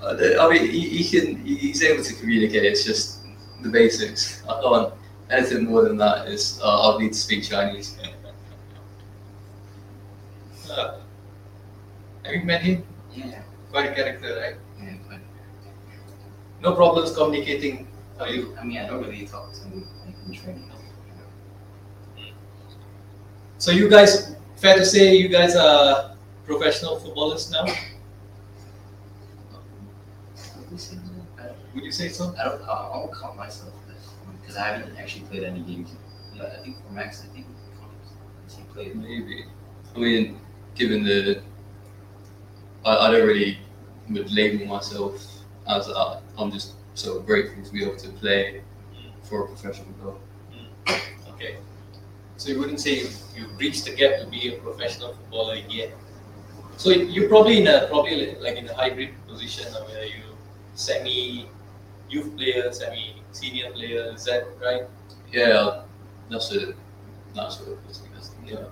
[0.00, 3.20] Uh, I mean, he, he can, he's able to communicate, it's just
[3.62, 4.42] the basics.
[4.48, 4.94] I can't,
[5.30, 7.98] anything more than that is, uh, I'll need to speak Chinese.
[10.70, 11.00] Uh,
[12.26, 12.84] have you met him?
[13.14, 13.40] Yeah.
[13.70, 14.56] Quite a character, right?
[14.82, 15.18] Yeah, but
[16.60, 18.56] No problems communicating for you.
[18.60, 20.70] I mean, I don't really talk to like in training.
[23.58, 26.14] So you guys, fair to say, you guys are
[26.46, 27.64] professional footballers now.
[27.64, 27.74] Would
[30.70, 31.50] you say that?
[31.50, 32.34] I- Would you say so?
[32.38, 32.62] I don't.
[32.62, 33.72] I I won't count myself
[34.40, 35.90] because I haven't actually played any games.
[35.90, 35.98] yet.
[36.38, 37.46] But I think for Max, I think.
[38.56, 38.96] He played.
[38.96, 39.44] Maybe.
[39.94, 40.40] I mean,
[40.74, 41.42] given the,
[42.84, 43.58] I, I don't really
[44.10, 45.24] would label myself
[45.66, 48.62] as a, I'm just so grateful to be able to play
[49.22, 50.18] for a professional club.
[51.34, 51.58] Okay.
[52.36, 55.92] So you wouldn't say you, you've reached the gap to be a professional footballer yet.
[56.76, 60.22] So you're probably in a probably like in a hybrid position uh, where you
[60.74, 61.48] semi
[62.08, 64.12] youth player, semi senior player.
[64.14, 64.82] Is that right?
[65.32, 65.82] Yeah,
[66.30, 66.74] that's a
[67.34, 68.14] that's what I think
[68.46, 68.64] Yeah.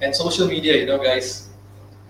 [0.00, 1.45] And social media, you know, guys,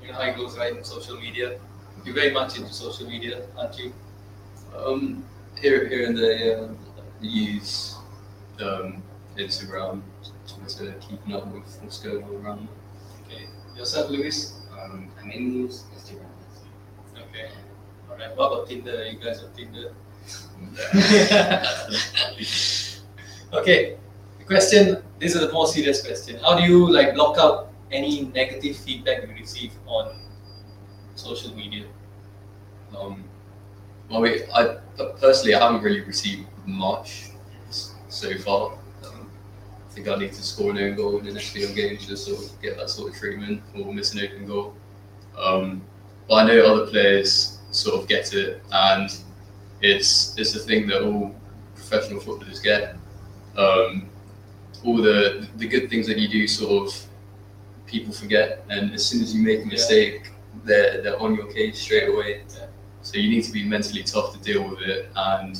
[0.06, 0.76] you know how it goes, right?
[0.76, 1.58] In social media,
[2.04, 3.92] you're very much into social media, aren't you?
[4.76, 5.24] Um,
[5.60, 7.96] here here and there, yeah, I use
[8.60, 9.02] um,
[9.36, 10.02] Instagram,
[10.46, 12.68] Twitter, keeping up with what's going on around.
[13.24, 13.46] Okay.
[13.76, 14.60] Yourself, Lewis?
[14.72, 16.30] Um, I mainly use Instagram.
[17.16, 17.50] Okay.
[18.08, 18.36] All right.
[18.36, 19.06] What about Tinder?
[19.06, 19.92] You guys have Tinder?
[23.52, 23.96] okay.
[24.38, 25.02] The question.
[25.18, 26.38] This is a more serious question.
[26.40, 30.16] How do you like block out any negative feedback you receive on
[31.14, 31.86] social media?
[32.96, 33.24] Um,
[34.08, 34.76] well, we, I
[35.20, 37.30] personally I haven't really received much
[38.08, 38.72] so far.
[39.04, 39.30] Um,
[39.88, 42.26] I think I need to score an own goal in the next few games just
[42.26, 44.74] sort of get that sort of treatment or miss an open goal.
[45.36, 45.82] Um,
[46.28, 49.10] but I know other players sort of get it, and
[49.80, 51.34] it's it's a thing that all
[51.74, 52.96] professional footballers get.
[53.56, 54.08] Um,
[54.84, 57.06] all the the good things that you do, sort of,
[57.86, 59.68] people forget, and as soon as you make a Yeah.
[59.68, 60.32] mistake,
[60.64, 62.42] they're they're on your case straight away.
[62.54, 62.66] Yeah.
[63.02, 65.58] So you need to be mentally tough to deal with it, and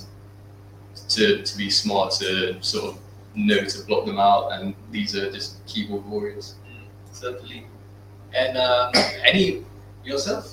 [1.08, 2.98] to to be smart to sort of
[3.34, 4.52] know to block them out.
[4.52, 6.54] And these are just keyboard warriors.
[7.12, 7.66] Certainly.
[8.34, 8.92] And um,
[9.24, 9.64] any
[10.04, 10.52] yourself?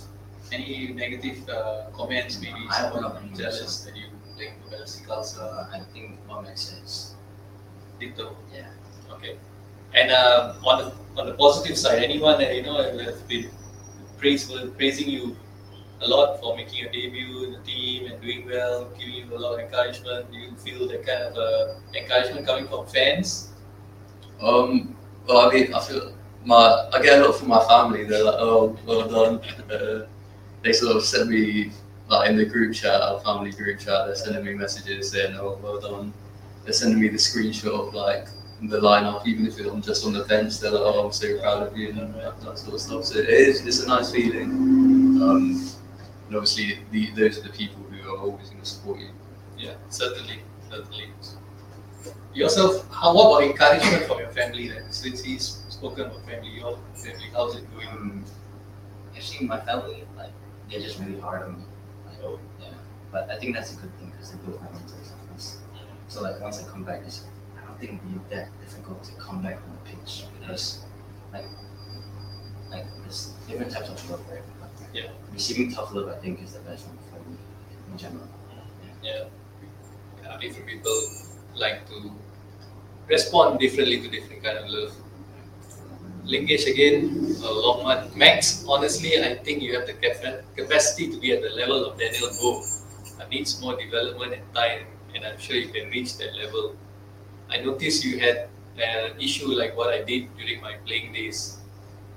[0.51, 2.39] Any negative uh, comments?
[2.39, 3.85] Maybe I don't someone know jealous myself.
[3.85, 4.05] that you
[4.35, 5.41] playing for Balestier Khalsa?
[5.41, 7.15] Uh, I think what makes sense.
[7.99, 8.35] Ditto.
[8.53, 8.67] Yeah.
[9.11, 9.37] Okay.
[9.93, 13.49] And um, on the on the positive side, anyone that you know has been
[14.17, 15.35] praise, praising you
[16.01, 19.37] a lot for making your debut in the team and doing well, giving you a
[19.37, 20.31] lot of encouragement.
[20.31, 23.49] Do you feel that kind of uh, encouragement coming from fans?
[24.41, 24.95] Um,
[25.27, 28.03] well, I mean, I feel my I get a lot from my family.
[28.03, 30.07] They're like, "Oh, well done." Uh,
[30.63, 31.71] they sort of send me
[32.09, 34.07] like in the group chat, our family group chat.
[34.07, 36.13] They're sending me messages saying, "Oh, well done."
[36.63, 38.27] They're sending me the screenshot of like
[38.69, 40.59] the lineup, even if I'm just on the bench.
[40.59, 43.03] They're like, "Oh, I'm so proud of you," and that, that sort of stuff.
[43.05, 44.49] So it is, it's a nice feeling.
[45.21, 45.67] Um,
[46.27, 49.09] and obviously, the, those are the people who are always going to support you.
[49.57, 51.11] Yeah, certainly, certainly.
[52.33, 54.91] Yourself, how what about encouragement from your family then?
[54.91, 57.87] Since he's spoken about family, your family, how's it going?
[57.89, 58.25] Um,
[59.15, 60.31] actually, my family, like,
[60.69, 61.65] they're just really hard on me.
[62.07, 62.39] Like, Oh.
[62.59, 62.69] yeah.
[63.11, 65.59] But I think that's a good thing because they build my mental toughness.
[66.07, 67.42] So, like, once I come back, it's, I don't
[67.85, 70.83] think be that difficult to come back on the pitch because,
[71.33, 71.45] like,
[72.71, 74.41] like there's different types of love, right?
[74.93, 75.09] Yeah.
[75.33, 77.37] Receiving tough love, I think, is the best one for me
[77.91, 78.27] in general.
[79.03, 79.25] Yeah.
[80.21, 80.95] yeah, different people
[81.55, 82.11] like to
[83.07, 84.93] respond differently to different kind of love.
[86.25, 88.17] Lingesh again, a long one.
[88.17, 91.99] Max, honestly, I think you have the capa- capacity to be at the level of
[91.99, 92.63] Daniel Goh.
[93.19, 96.77] It needs more development and time, and I'm sure you can reach that level.
[97.49, 101.57] I noticed you had an issue like what I did during my playing days.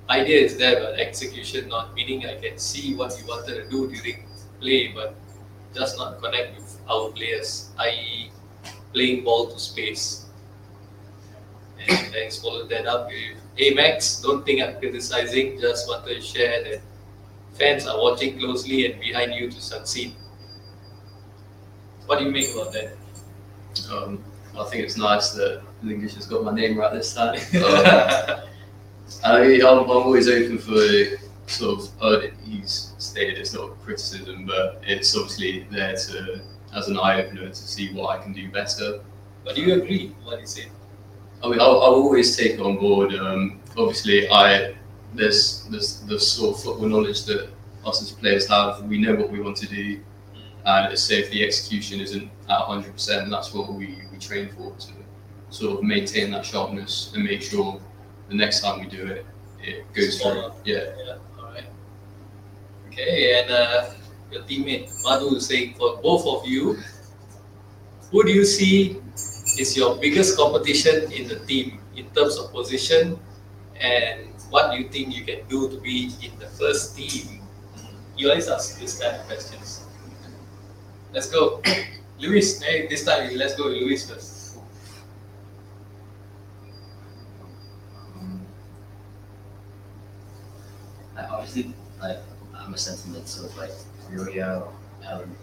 [0.09, 1.95] Idea is there, but execution not.
[1.95, 4.27] Meaning, I can see what you wanted to do during
[4.61, 5.15] play, but
[5.75, 8.31] just not connect with our players, i.e.,
[8.93, 10.27] playing ball to space.
[11.79, 16.21] And thanks, followed that up with Hey Max, don't think I'm criticizing, just want to
[16.21, 16.81] share that
[17.55, 20.15] fans are watching closely and behind you to succeed.
[22.05, 22.93] What do you make about that?
[23.91, 24.23] Um,
[24.59, 27.39] I think it's nice that Lingesh has got my name right this time.
[29.23, 30.81] Um, I, I'm I'm always open for
[31.47, 36.41] sort of, uh, he's stated it's not criticism, but it's obviously there to,
[36.75, 39.01] as an eye opener to see what I can do better.
[39.45, 40.71] but do you agree with what he said?
[41.43, 43.15] I mean, I'll, I'll always take it on board.
[43.15, 44.75] Um, obviously, I
[45.15, 47.49] there's there's the sort of football knowledge that
[47.85, 48.83] us as players have.
[48.83, 50.01] We know what we want to do,
[50.67, 54.49] and let's say if the execution isn't at 100, percent that's what we, we train
[54.51, 54.93] for to
[55.51, 57.81] sort of maintain that sharpness and make sure
[58.29, 59.25] the next time we do it,
[59.63, 60.51] it goes through.
[60.65, 60.91] Yeah.
[61.07, 61.65] Yeah, alright.
[62.89, 63.91] Okay, and uh,
[64.33, 66.77] your teammate Madhu is saying for both of you,
[68.11, 69.01] who do you see
[69.59, 73.19] is your biggest competition in the team in terms of position
[73.81, 77.41] and what do you think you can do to be in the first team?
[78.17, 79.86] You always ask this kind of questions.
[81.13, 81.63] Let's go.
[82.19, 84.59] Lewis, hey, this time let's go with Lewis first.
[91.17, 92.19] I obviously like
[92.55, 93.71] I'm a sentiment of like
[94.11, 94.73] Uriel or
[95.05, 95.35] Alan,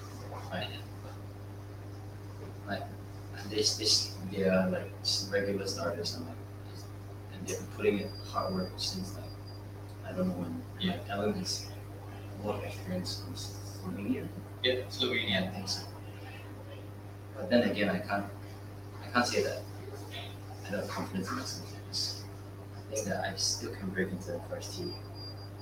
[0.51, 0.67] right?
[2.67, 2.83] Like
[3.49, 6.35] this this yeah, like just regular starters and like
[7.33, 9.23] and they've been putting in hard work since like
[10.07, 10.61] I don't know when.
[10.79, 10.91] Yeah.
[10.91, 11.65] Like, Alan has
[12.43, 14.27] a lot of experience from Slovenia.
[14.63, 15.43] Yeah, Slovenia.
[15.43, 15.81] I think so.
[17.35, 18.25] But then again, I can't,
[19.03, 19.61] I can't say that
[20.65, 21.69] I don't have confidence in myself.
[22.77, 24.93] I think that I still can break into the first team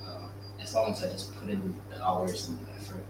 [0.08, 0.30] um,
[0.62, 3.04] as long as I just put in the hours and the effort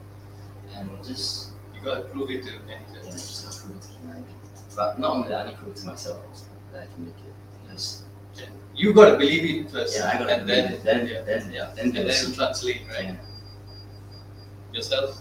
[0.76, 3.12] and just, You gotta prove it to yeah, manager.
[3.12, 4.76] just prove it to.
[4.76, 7.06] But not only that, I need to prove it to myself also that I can
[7.06, 7.34] make it.
[7.64, 8.04] Because
[8.76, 9.98] You gotta believe it first.
[9.98, 10.84] yeah, I gotta and believe then, it.
[10.84, 11.72] Then, yeah, then, yeah.
[11.76, 13.04] then, and they'll then translate, right?
[13.06, 13.16] Yeah.
[14.72, 15.18] Yourself?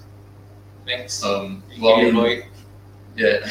[0.87, 1.23] Thanks.
[1.25, 2.43] Um, well, I mean,
[3.17, 3.49] Yeah.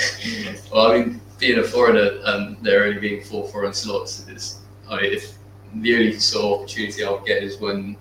[0.73, 5.01] well, I mean, being a foreigner and there only being four foreign slots is, I
[5.01, 5.37] mean, if
[5.75, 7.95] the only sort of opportunity I'll get is when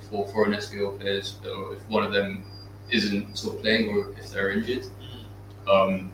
[0.00, 2.44] the four foreign SPL players, or if one of them
[2.90, 4.84] isn't sort of playing or if they're injured.
[5.70, 6.12] Um,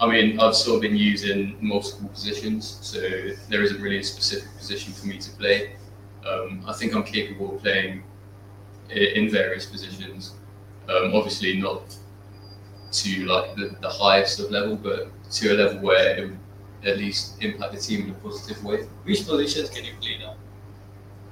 [0.00, 3.00] I mean, I've sort of been using multiple positions, so
[3.48, 5.76] there isn't really a specific position for me to play.
[6.26, 8.02] Um, I think I'm capable of playing
[8.90, 10.32] in various positions.
[10.88, 11.96] Um, obviously, not
[12.92, 16.38] to like the, the highest of level, but to a level where it would
[16.84, 18.82] at least impact the team in a positive way.
[19.04, 20.36] Which positions can you play now?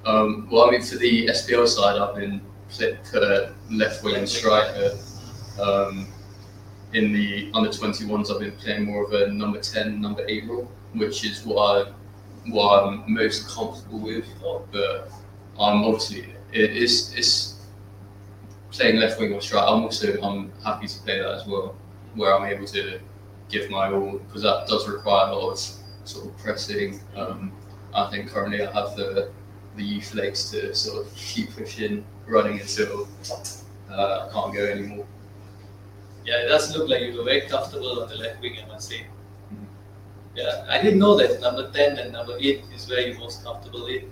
[0.05, 2.41] Um, well, I mean, for the SPL side, I've been
[2.77, 4.97] put a left wing striker.
[5.61, 6.07] Um,
[6.93, 10.69] in the under 21s, I've been playing more of a number 10, number 8 role,
[10.93, 11.91] which is what, I,
[12.49, 14.25] what I'm most comfortable with.
[14.71, 15.09] But
[15.59, 17.52] I'm obviously, it is it's
[18.73, 19.63] playing left wing or strike.
[19.63, 21.75] I'm also I'm happy to play that as well,
[22.15, 22.99] where I'm able to
[23.49, 25.59] give my all, because that does require a lot of
[26.03, 26.99] sort of pressing.
[27.15, 27.53] Um,
[27.93, 29.31] I think currently I have the
[29.75, 33.07] the youth legs to sort of keep pushing, running until
[33.89, 35.05] uh, I can't go anymore.
[36.25, 38.89] Yeah, it does look like you were very comfortable on the left wing, I must
[38.89, 39.07] say.
[39.51, 39.65] Mhm.
[40.35, 43.87] Yeah, I didn't know that number 10 and number 8 is where you're most comfortable
[43.87, 44.11] in.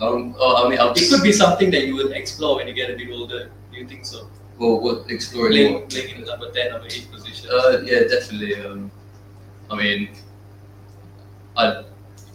[0.00, 2.74] Um, oh, I mean, I'll It could be something that you would explore when you
[2.74, 3.50] get a bit older.
[3.72, 4.28] Do you think so?
[4.60, 5.82] well, what exploring Playing, more.
[5.86, 7.50] playing in number 10, number 8 position.
[7.50, 8.56] Uh, yeah, definitely.
[8.62, 8.90] Um,
[9.70, 10.10] I mean,
[11.56, 11.84] I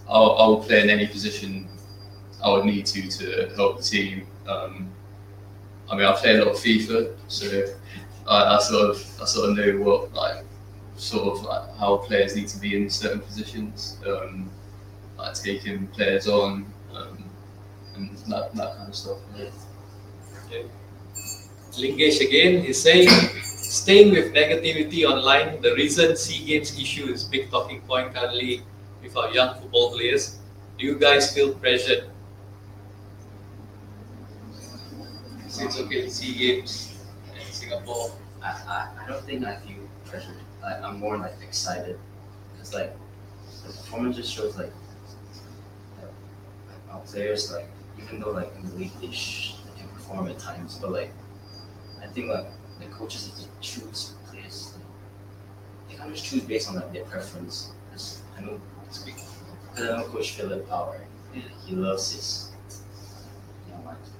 [0.10, 1.67] I'll, I'll play in any position
[2.43, 4.28] I would need to to help the team.
[4.48, 4.89] Um,
[5.89, 7.65] I mean, I play a lot of FIFA, so
[8.28, 10.43] I, I sort of I sort of know what like
[10.98, 14.50] sort of like how players need to be in certain positions, um,
[15.17, 17.24] like taking players on, um,
[17.95, 19.17] and that, that kind of stuff.
[19.38, 19.50] yeah.
[21.78, 23.10] Lingesh again is saying,
[23.44, 28.64] staying with negativity online, the recent SEA Games issue is big talking point currently
[29.02, 30.40] with our young football players.
[30.78, 32.10] Do you guys feel pressured?
[35.46, 36.98] It's okay, SEA Games
[37.34, 38.12] in Singapore.
[38.42, 40.36] I, I, I don't think I feel pressured.
[40.64, 41.98] I, I'm more like excited.
[42.54, 42.96] Because like
[43.66, 44.72] the performance just shows like,
[46.02, 46.12] like,
[46.68, 47.68] like our players like
[48.02, 51.12] even though like in the league they, sh- they can perform at times, but like
[52.15, 52.45] I think like
[52.80, 54.73] the coaches have to choose players.
[54.78, 57.73] Like, they can't just choose based on like their preference.
[57.89, 59.15] Because I know speak.
[59.73, 61.01] Because I know Coach Philip Power.
[61.34, 62.51] He loves his
[63.69, 64.12] young minds.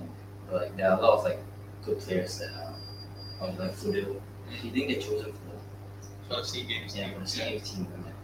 [0.00, 0.06] Yeah.
[0.50, 1.40] But like there are a lot of like
[1.84, 2.76] good players that um,
[3.42, 4.20] are on like for the do
[4.62, 5.34] you think they chose him
[6.28, 6.94] for For SEA Games.
[6.94, 7.86] the yeah for the same team?
[7.94, 8.14] And, like,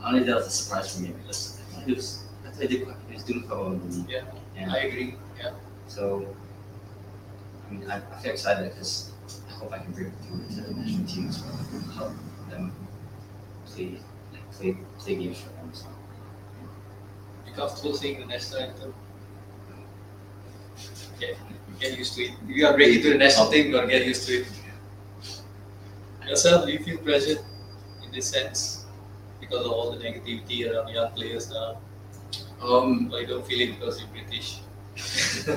[0.00, 3.14] honestly, that was a surprise for me because he was I thought he, did he
[3.14, 4.06] was doing quite well in the league.
[4.08, 4.22] Yeah,
[4.56, 5.16] And I agree.
[5.40, 5.54] Yeah.
[5.88, 6.41] so I
[7.72, 9.12] mean I, I feel excited because
[9.48, 11.56] I hope I can bring him to the national team as well.
[11.94, 12.12] Help
[12.50, 12.72] them
[13.66, 13.98] play
[14.32, 15.70] like play play games for them.
[15.72, 15.86] So
[17.46, 18.94] You comfortable saying the national anthem?
[21.16, 21.36] Okay,
[21.80, 22.32] get used to it.
[22.48, 24.46] If you are ready to the national team, you gotta get used to it.
[26.26, 27.40] Yourself, do you feel pressured
[28.04, 28.84] in this sense
[29.40, 31.78] because of all the negativity around young players now?
[32.62, 34.60] Um, Or you don't feel it because you're British?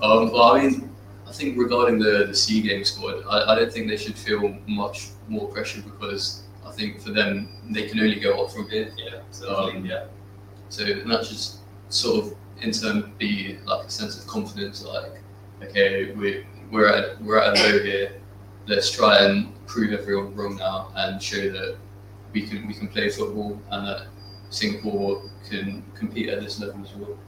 [0.00, 0.93] um, well, I mean,
[1.26, 4.56] I think regarding the, the Sea Games squad, I, I don't think they should feel
[4.66, 8.92] much more pressure because I think for them, they can only go up from here.
[8.96, 9.76] Yeah, certainly.
[9.76, 10.06] Um, yeah.
[10.68, 11.38] So that should
[11.88, 15.22] sort of in turn be like a sense of confidence, like,
[15.62, 18.20] okay, we, we're at we're at a low here.
[18.66, 21.76] Let's try and prove everyone wrong now and show that
[22.32, 24.06] we can we can play football and that
[24.50, 27.18] Singapore can compete at this level as well.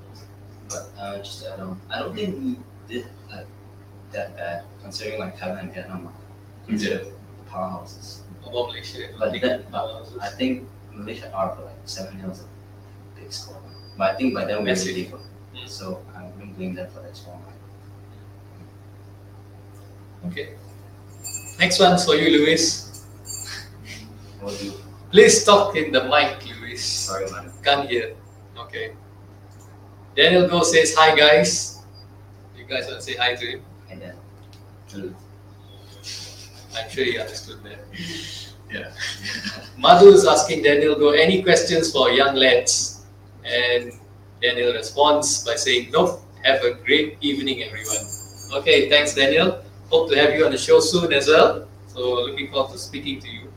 [0.69, 3.47] but uh, just to add on, I don't think we did like
[4.13, 6.13] that bad considering like Thailand and Vietnam are
[6.67, 7.13] considered
[7.51, 8.21] powerhouses.
[8.43, 9.09] About Malaysia.
[9.19, 10.19] But that- powerhouses.
[10.21, 12.47] I think Malaysia are like seven is a
[13.19, 13.59] big score.
[13.99, 14.93] But I think by then we Massive.
[14.95, 15.21] already legal.
[15.55, 15.69] Mm.
[15.69, 17.39] So I wouldn't blame them for that score.
[20.29, 20.55] Okay.
[21.59, 23.05] Next one's for you, Lewis.
[24.61, 24.73] You
[25.11, 26.83] Please talk in the mic, Lewis.
[26.85, 27.51] sorry man.
[27.63, 28.15] Can't hear.
[28.59, 28.93] Okay.
[30.15, 31.83] Daniel Goh says hi, guys.
[32.57, 33.61] You guys want to say hi to him?
[36.77, 37.79] I'm sure he understood that.
[38.71, 38.91] Yeah.
[39.79, 43.05] Madhu is asking Daniel Goh any questions for young lads,
[43.45, 43.93] and
[44.43, 46.23] Daniel responds by saying, "Nope.
[46.43, 48.05] Have a great evening, everyone."
[48.61, 49.63] Okay, thanks, Daniel.
[49.91, 51.67] Hope to have you on the show soon as well.
[51.89, 53.53] So looking forward to speaking to you.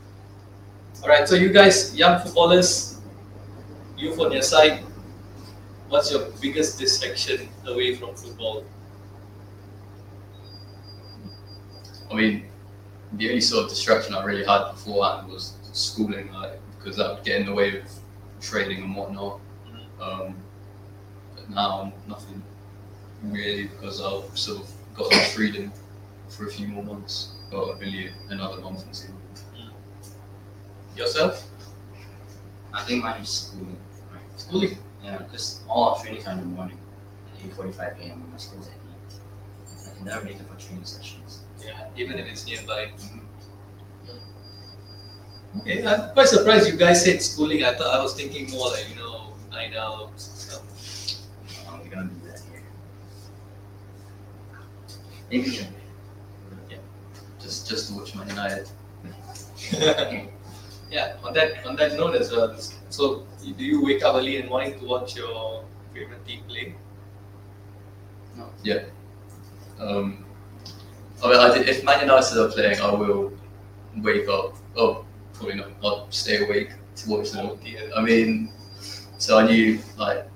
[1.02, 3.00] All right, so you guys, young footballers,
[3.96, 4.84] you on your side,
[5.88, 8.64] what's your biggest distraction away from football?
[12.10, 12.44] I mean,
[13.12, 17.24] the only sort of distraction I really had beforehand was schooling, like because that would
[17.24, 17.84] get in the way of
[18.40, 19.40] training and whatnot.
[20.00, 20.34] Um,
[21.34, 22.42] but now nothing
[23.22, 25.72] really because I've sort of got that freedom
[26.28, 29.12] for a few more months, or really another month and two.
[30.96, 31.44] Yourself?
[32.72, 33.76] I think mine is schooling.
[34.12, 34.22] Right?
[34.36, 34.78] Schooling?
[35.02, 36.78] Yeah, because all our training time in the morning,
[37.34, 38.22] at eight forty-five a.m.
[38.22, 39.90] and my school's at eight.
[39.90, 41.19] I can never make it for training sessions.
[41.64, 42.92] Yeah, even if it's nearby.
[45.58, 47.64] Okay, I'm quite surprised you guys said schooling.
[47.64, 50.62] I thought I was thinking more like, you know, night out stuff.
[51.66, 52.62] Uh, we're gonna do that here.
[55.30, 55.50] Maybe.
[56.70, 56.78] Yeah.
[57.40, 58.68] Just just to watch Man United.
[60.90, 62.56] yeah, on that on that note as well.
[62.90, 66.74] So do you wake up early in the morning to watch your favorite team play?
[68.36, 68.50] No.
[68.62, 68.84] Yeah.
[69.80, 70.24] Um,
[71.22, 73.32] I mean, I did, if Man United are playing, I will
[73.98, 74.56] wake up.
[74.76, 75.04] Oh,
[75.34, 75.70] probably not.
[75.82, 77.58] I'll stay awake to watch them.
[77.96, 78.52] I mean,
[79.18, 80.26] so I knew like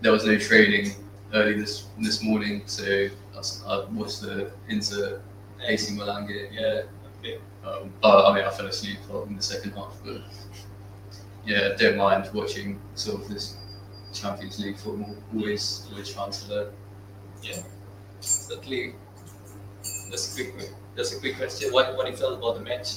[0.00, 0.92] there was no training
[1.34, 3.08] early this this morning, so
[3.66, 5.20] I watched the Inter
[5.66, 6.48] AC Milan game.
[6.52, 6.82] Yeah,
[7.20, 7.38] Okay.
[7.64, 10.22] um, but I mean, I fell asleep in the second half, but
[11.44, 13.56] yeah, don't mind watching sort of this
[14.12, 15.16] Champions League football.
[15.34, 16.72] Always, always trying to learn.
[18.20, 18.94] Certainly.
[20.10, 21.72] Just a quick just a quick question.
[21.72, 22.88] What what you felt about the match?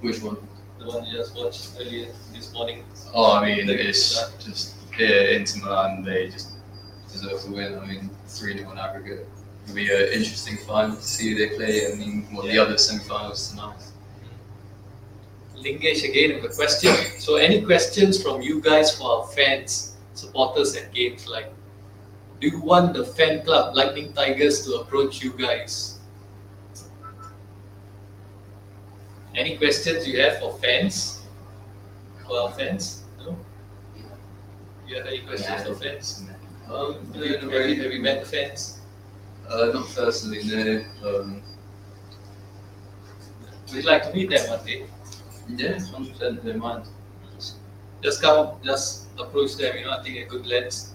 [0.00, 0.36] Which one?
[0.78, 2.84] The one you just watched earlier this morning?
[3.14, 6.02] Oh, I mean, The- it's just yeah, Inter Milan.
[6.02, 6.52] They just
[7.12, 7.78] deserve to win.
[7.78, 9.28] I mean, three 0 on aggregate.
[9.64, 11.92] It'll be an interesting final to see who they play.
[11.92, 13.82] I mean, what the other semi-finals tonight.
[15.54, 16.94] Lingesh again with a question.
[17.18, 21.52] So any questions from you guys for our fans, supporters at games like
[22.40, 25.99] do you want the fan club Lightning Tigers to approach you guys?
[29.34, 31.22] Any questions you have for fans?
[32.26, 33.04] For our fans?
[33.18, 33.36] No?
[34.86, 36.24] You have any questions for fans?
[36.68, 38.80] Um, do you, have, you, have you met the fans?
[39.48, 40.84] Uh, not personally, no.
[41.08, 41.42] Um,
[43.72, 44.86] Would like to meet them one day?
[45.56, 46.44] yeah, hundred percent.
[46.44, 46.84] Don't mind.
[48.02, 49.76] just come, just approach them.
[49.76, 50.94] You know, I think a good lens.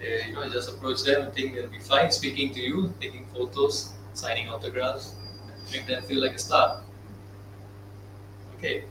[0.00, 1.28] Uh, you know, just approach them.
[1.28, 5.14] I think they'll be fine speaking to you, taking photos, signing autographs,
[5.72, 6.83] make them feel like a star.
[8.58, 8.84] Okay,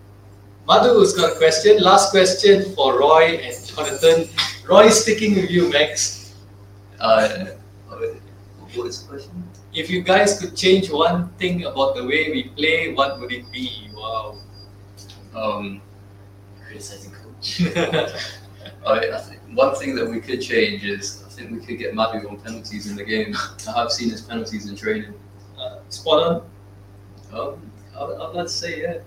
[0.68, 1.82] Madhu's got a question.
[1.82, 4.30] Last question for Roy and Jonathan.
[4.68, 6.36] Roy, sticking with you, Max.
[7.00, 7.46] Uh,
[8.76, 9.44] what is the question?
[9.74, 13.52] If you guys could change one thing about the way we play, what would it
[13.52, 13.90] be?
[13.94, 14.38] Wow.
[15.36, 15.82] Um,
[16.66, 17.62] Criticizing coach.
[18.86, 21.94] I, I think one thing that we could change is I think we could get
[21.94, 23.36] Madhu on penalties in the game.
[23.68, 25.14] I have seen his penalties in training.
[25.60, 26.36] uh, spot on.
[27.34, 28.98] Um, I'd, I'd like to say yeah.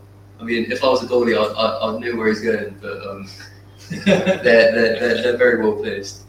[0.41, 3.07] I mean, if I was a goalie, I'd, I'd, I'd know where he's going, but
[3.07, 3.29] um,
[4.05, 6.25] they're, they're, they're, they're very well placed.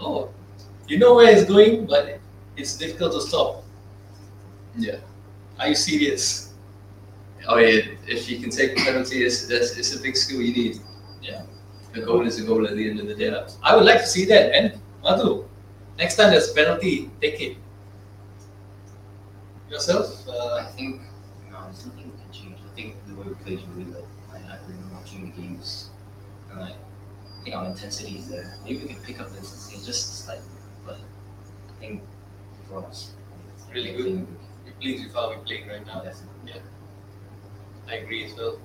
[0.00, 0.30] Oh,
[0.88, 2.20] you know where he's going, but
[2.56, 3.64] it's difficult to stop.
[4.76, 4.96] Yeah.
[5.58, 6.52] Are you serious?
[7.48, 10.52] I mean, if you can take a penalty, it's, it's, it's a big skill you
[10.52, 10.80] need.
[11.22, 11.42] Yeah.
[11.94, 13.26] A goal is a goal at the end of the day.
[13.30, 14.80] Yeah, I would like to see that, man.
[15.02, 15.44] Madhu,
[15.98, 17.56] next time there's a penalty, take it.
[19.70, 20.26] Yourself?
[20.28, 21.00] I Uh, think
[21.50, 22.58] no, there's nothing we can change.
[23.24, 23.90] I think the we play is really.
[24.32, 25.90] Like, I've been watching the games,
[26.50, 28.56] and like, I think our intensity is there.
[28.64, 30.40] Maybe we can pick up the intensity, just like,
[30.86, 30.98] but
[31.68, 32.02] I think
[32.68, 33.12] for us,
[33.72, 34.26] Really good.
[34.64, 36.02] we're pleased with how we're playing right now.
[36.02, 36.62] Definitely.
[37.88, 38.58] I agree as well.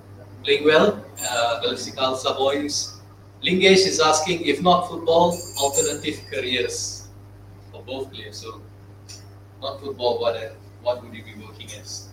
[0.44, 3.00] Playing well, uh, Khalsa.
[3.44, 7.08] Lingesh is asking if not football, alternative careers
[7.72, 8.38] for both players.
[8.38, 8.62] So,
[9.62, 10.50] not football, what, uh,
[10.82, 12.09] what would you be working as?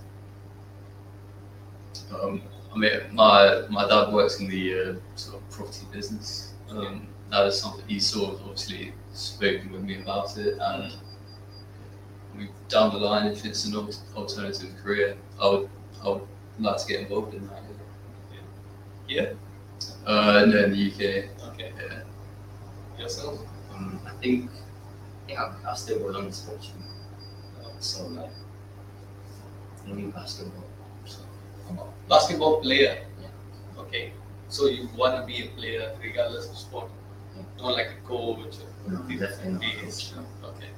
[2.12, 2.42] Um,
[2.74, 6.54] I mean, my my dad works in the uh, sort of property business.
[6.70, 10.92] Um, that is something he sort of obviously spoken with me about it, and
[12.36, 13.76] we down the line, if it's an
[14.16, 15.70] alternative career, I would
[16.04, 16.22] I would
[16.58, 17.62] like to get involved in that.
[19.08, 19.32] Yeah?
[20.04, 21.50] Uh, no, in the UK.
[21.52, 21.72] Okay.
[21.78, 22.02] Yeah.
[22.98, 23.38] Yourself?
[23.72, 24.50] Um, I think,
[25.28, 26.82] I I'll, I'll still go on the sports team.
[27.78, 28.30] So like,
[29.88, 30.65] only basketball.
[32.08, 33.04] Basketball player.
[33.78, 34.12] Okay.
[34.48, 36.90] So you want to be a player regardless of sport,
[37.58, 38.58] not like a coach.
[38.86, 39.60] or no, definitely not.
[39.60, 40.48] be- coach, no.
[40.48, 40.70] Okay.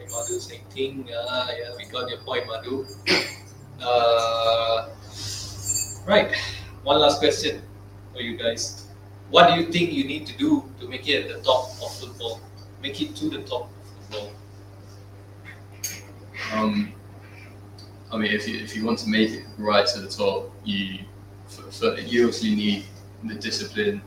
[0.00, 1.08] I Madhu saying thing.
[1.12, 2.86] Ah, yeah, we got your point, Madhu.
[3.80, 4.88] Uh,
[6.06, 6.32] right.
[6.82, 7.62] One last question
[8.14, 8.86] for you guys.
[9.30, 11.94] What do you think you need to do to make it at the top of
[11.94, 12.40] football?
[12.82, 14.32] Make it to the top of football.
[16.54, 16.92] Um,
[18.10, 21.00] I mean, if you if you want to make it right to the top, you
[21.46, 22.84] f- f- you obviously need
[23.24, 24.00] the discipline,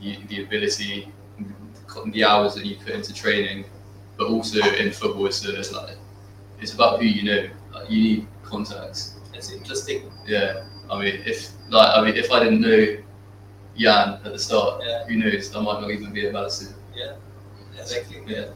[0.00, 1.10] the, the ability,
[2.12, 3.64] the hours that you put into training,
[4.18, 5.96] but also in football, it's, it's like
[6.60, 7.48] it's about who you know.
[7.72, 9.16] Like, you need contacts.
[9.32, 10.10] It's interesting.
[10.26, 12.98] Yeah, I mean, if like I mean, if I didn't know
[13.78, 15.06] Jan at the start, Yeah.
[15.06, 15.54] who knows?
[15.56, 16.74] I might not even be at Madison.
[16.94, 17.14] Yeah,
[17.78, 18.20] exactly.
[18.26, 18.50] Yeah.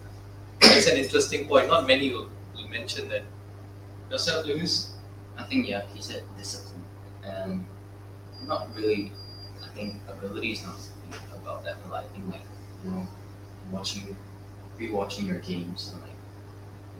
[0.60, 1.68] It's an interesting point.
[1.68, 3.22] Not many will, will mention that.
[4.10, 4.94] Yourself, Lewis?
[5.36, 6.84] I think yeah, he said discipline,
[7.24, 7.66] and
[8.46, 9.12] not really.
[9.62, 10.76] I think ability is not
[11.34, 12.42] about that, but I think like
[12.84, 13.08] you know,
[13.72, 14.16] watching,
[14.78, 16.12] rewatching your games and like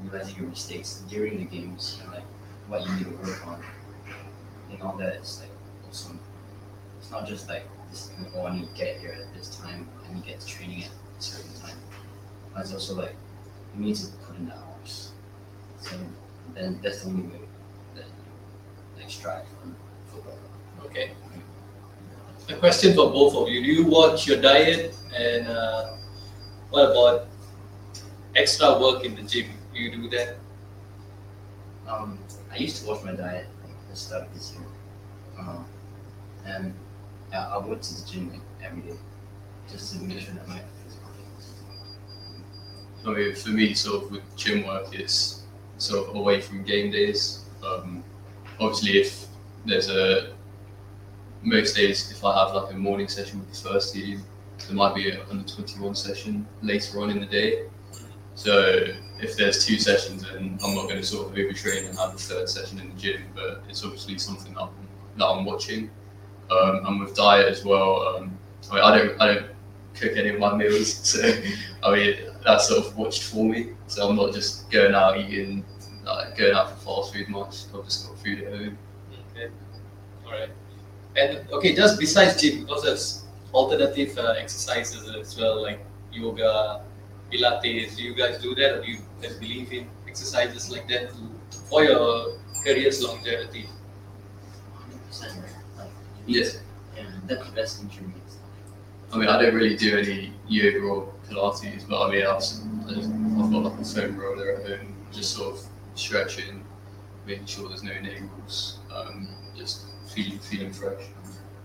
[0.03, 2.25] realizing your mistakes during the games and like
[2.69, 3.63] what you need to work on.
[4.71, 5.51] and all that is like
[5.87, 6.11] also.
[6.99, 8.11] It's not just like this.
[8.35, 9.89] Oh, I need to get here at this time.
[10.09, 11.77] I need to get to training at a certain time.
[12.53, 13.15] But it's also like
[13.77, 15.13] you need to put in the hours.
[15.81, 15.97] So
[16.55, 17.41] then that's the only way
[17.95, 19.69] that you like strive for
[20.07, 20.39] football.
[20.87, 21.13] Okay.
[22.49, 23.63] A question for both of you.
[23.63, 25.95] Do you watch your diet and uh,
[26.71, 27.27] what about
[28.37, 29.47] extra work in the gym?
[29.73, 30.37] Do you do that?
[31.89, 32.19] Um,
[32.53, 34.67] I used to watch my diet like at the start of this year,
[35.39, 35.67] um,
[36.47, 36.75] and
[37.31, 38.97] yeah, I went to the gym like every day
[39.71, 41.55] just to make sure that my physical fitness.
[43.05, 45.44] Mean, for me, sort of with gym work, it's
[45.79, 47.45] sort of away from game days.
[47.65, 48.05] Um,
[48.61, 49.27] obviously, if
[49.65, 50.33] there's a
[51.43, 54.23] most days, if I have like a morning session with the first team,
[54.67, 57.67] there might be a under 21 session later on in the day.
[58.35, 58.87] So
[59.21, 62.19] if there's two sessions, then I'm not going to sort of overtrain and have the
[62.19, 63.23] third session in the gym.
[63.35, 64.71] But it's obviously something that I'm,
[65.17, 65.91] that I'm watching.
[66.51, 68.39] Um, and with diet as well, um,
[68.71, 69.47] I, mean, I don't I don't
[69.95, 71.21] cook any of my meals, so
[71.83, 73.71] I mean that's sort of watched for me.
[73.87, 75.65] So I'm not just going out eating,
[76.05, 77.65] like going out for fast food much.
[77.75, 78.79] I've just got food at home.
[79.35, 79.51] Okay.
[80.27, 80.51] All right.
[81.17, 86.83] And okay, just besides gym, because there's alternative uh, exercises as well, like yoga,
[87.33, 87.97] Pilates.
[87.97, 91.59] Do you guys do that, or do you guys believe in exercises like that to,
[91.69, 93.69] for your career's longevity?
[94.75, 95.43] Hundred percent.
[95.79, 95.89] Like
[96.27, 96.61] Yes.
[96.97, 98.13] yeah, that's the best injury.
[99.13, 103.53] I mean, I don't really do any yoga or Pilates, but I mean, I've, I've
[103.53, 106.65] got like a foam roller at home, just sort of stretching,
[107.27, 111.03] making sure there's no niggles, um, just feeling feeling fresh.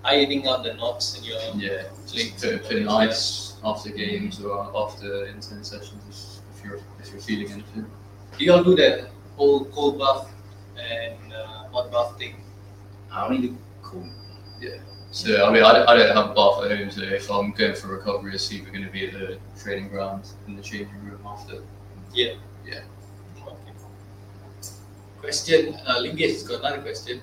[0.04, 1.84] Ironing out the knots in your Yeah,
[2.14, 7.12] Link just put, putting ice after games or after intense sessions if, if you're if
[7.12, 7.86] you're feeling anything.
[8.38, 10.32] Do you all do that whole cold bath
[10.78, 12.36] and uh, hot bath thing?
[13.12, 14.08] I only do cool.
[15.12, 17.52] So I mean, I don't, I don't have a bath at home, so if I'm
[17.52, 21.04] going for recovery, it's either going to be at the training ground in the changing
[21.04, 21.64] room after.
[22.14, 22.34] Yeah.
[22.66, 22.82] Yeah.
[23.42, 23.74] Okay.
[25.20, 27.22] Question, uh, Lingesh has got another question.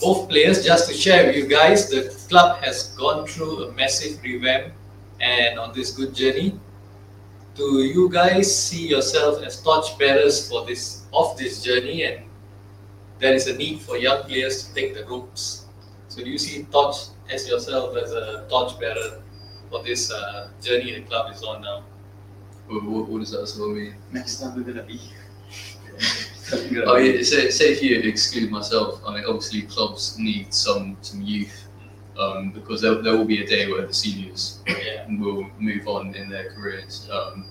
[0.00, 4.22] Both players, just to share with you guys, the club has gone through a massive
[4.22, 4.72] revamp
[5.20, 6.58] and on this good journey.
[7.56, 12.22] Do you guys see yourself as torch bearers for this of this journey and
[13.18, 15.67] there is a need for young players to take the ropes?
[16.18, 16.96] So do you see torch
[17.30, 19.22] as yourself as a torch bearer
[19.70, 21.84] for this uh, journey the club is on now?
[22.66, 23.94] What, what, what does that sort of mean?
[24.10, 25.00] Next time we're gonna be.
[26.52, 31.22] I mean, say, say if you exclude myself, I mean, obviously clubs need some some
[31.22, 31.68] youth
[32.18, 35.06] um, because there, there will be a day where the seniors Yeah.
[35.20, 37.08] will move on in their careers.
[37.12, 37.46] Um,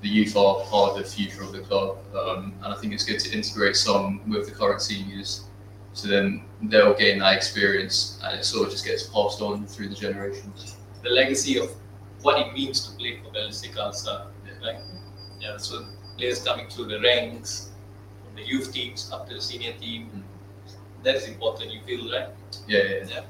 [0.00, 3.20] the youth are, are the future of the club, um, and I think it's good
[3.20, 5.49] to integrate some with the current seniors,
[5.92, 9.88] so then they'll gain that experience, and it sort of just gets passed on through
[9.88, 10.76] the generations.
[11.02, 11.70] the legacy of
[12.22, 14.26] what it means to play for Balestier Khalsa,
[14.62, 14.80] right?
[15.40, 15.86] Yeah, so
[16.18, 17.70] players coming through the ranks,
[18.24, 20.06] from the youth teams up to the senior team.
[20.06, 20.20] Hmm.
[21.02, 22.28] That is important, you feel, right?
[22.68, 23.20] Yeah, yeah, yeah.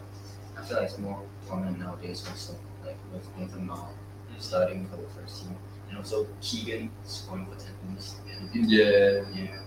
[0.58, 4.40] I feel like it's more common nowadays also, like with Nathan Mao hmm.
[4.40, 5.56] starting for the first team.
[5.88, 8.16] And also Keegan scoring for ten minutes.
[8.26, 8.38] Yeah.
[8.52, 9.22] yeah.
[9.34, 9.61] Yeah,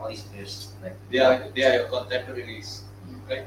[0.00, 2.84] all these players like They are they are your contemporaries,
[3.28, 3.46] right?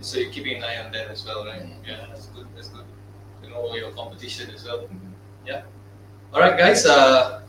[0.00, 1.62] So you're keeping an eye on them as well, right?
[1.86, 2.46] Yeah, that's good.
[2.54, 2.84] That's good.
[3.42, 4.86] You know your competition as well.
[4.86, 5.62] Mhm.
[6.32, 6.84] All right, guys.
[6.84, 7.40] Uh,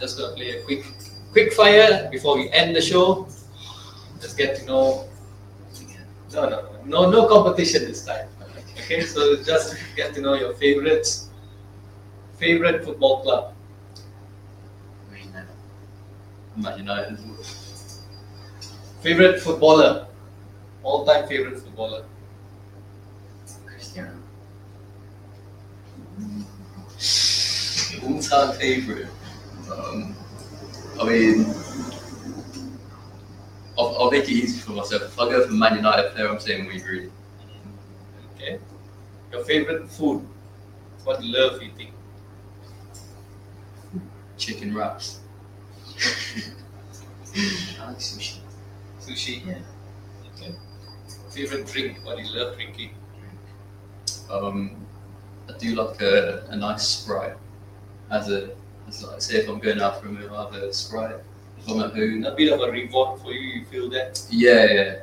[0.00, 0.84] just gonna play a quick
[1.32, 3.28] quick fire before we end the show.
[4.20, 5.04] Just get to know
[6.32, 8.28] No, no, no, no, no competition this time.
[8.80, 11.30] Okay, so just get to know your favorites.
[12.36, 13.54] Favorite football club.
[15.10, 15.48] Man United.
[16.58, 17.18] Man United.
[19.00, 20.06] Favorite footballer.
[20.82, 22.04] All-time favorite footballer.
[23.66, 24.12] Cristiano.
[28.04, 29.08] All-time favourite.
[29.72, 30.16] Um,
[31.00, 31.46] I mean,
[33.78, 35.02] I'll, I'll make it easy for myself.
[35.02, 37.10] If I go for Man United player, I'm saying we Rooney.
[38.34, 38.58] Okay.
[39.30, 40.26] Your favorite food?
[41.04, 41.92] What you love eating?
[44.36, 45.17] Chicken wraps.
[47.80, 48.38] I like sushi.
[49.00, 49.46] Sushi.
[49.46, 49.58] Yeah.
[50.36, 50.54] Okay.
[51.30, 51.98] Favorite drink?
[52.04, 52.90] What you love drinking?
[54.30, 54.86] Um,
[55.48, 57.36] I do like a, a nice Sprite.
[58.10, 58.50] As a,
[58.88, 61.16] as like, say if I'm going out for a meal, I have a Sprite.
[61.58, 63.60] If I'm at home, A bit of a reward for you.
[63.60, 64.22] You feel that?
[64.30, 64.96] yeah, yeah.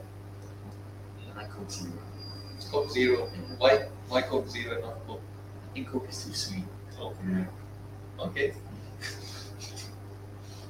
[1.36, 1.92] I like Coke Zero.
[2.58, 3.30] It's Coke Zero.
[3.34, 3.56] Yeah.
[3.58, 3.86] Why?
[4.08, 5.22] Why Coke Zero, not Coke?
[5.70, 6.64] I think Coke is too sweet.
[7.00, 7.46] Oh, Yeah.
[8.20, 8.54] okay.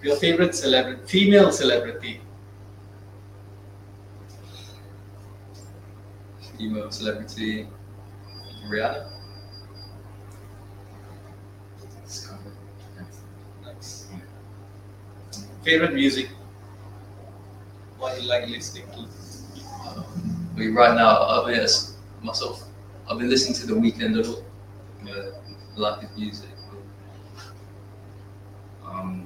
[0.05, 2.21] Your favorite celebrity, female celebrity?
[6.59, 7.67] Female celebrity,
[8.69, 9.09] Rihanna.
[15.63, 16.29] Favorite music?
[17.97, 19.07] What do you like listening to?
[20.55, 22.63] Mean, right now, obvious myself.
[23.09, 26.03] I've been listening to The Weeknd a lot.
[26.03, 26.49] Uh, music.
[28.85, 29.25] Um.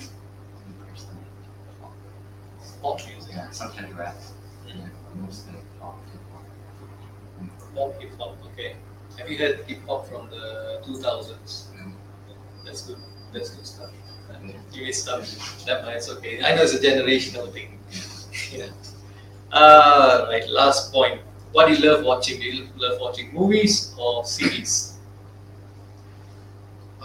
[2.82, 3.34] Pop music.
[3.34, 4.16] Yeah, sometimes rap.
[4.68, 4.76] Yeah,
[5.16, 6.00] mostly pop.
[6.12, 7.76] hip-hop.
[7.76, 8.38] Pop hip hop.
[8.54, 8.76] Okay.
[9.18, 11.66] Have you heard hip hop from the 2000s?
[11.76, 11.94] Mm.
[12.66, 12.98] That's good.
[13.34, 13.90] That's good stuff.
[14.30, 14.52] Yeah.
[14.72, 15.66] You missed stuff.
[15.66, 16.42] That it's okay.
[16.44, 17.80] I know it's a generational thing.
[18.52, 18.70] yeah.
[19.52, 20.48] Uh, right.
[20.50, 21.22] Last point.
[21.52, 22.40] What do you love watching?
[22.40, 24.89] Do you love watching movies or series?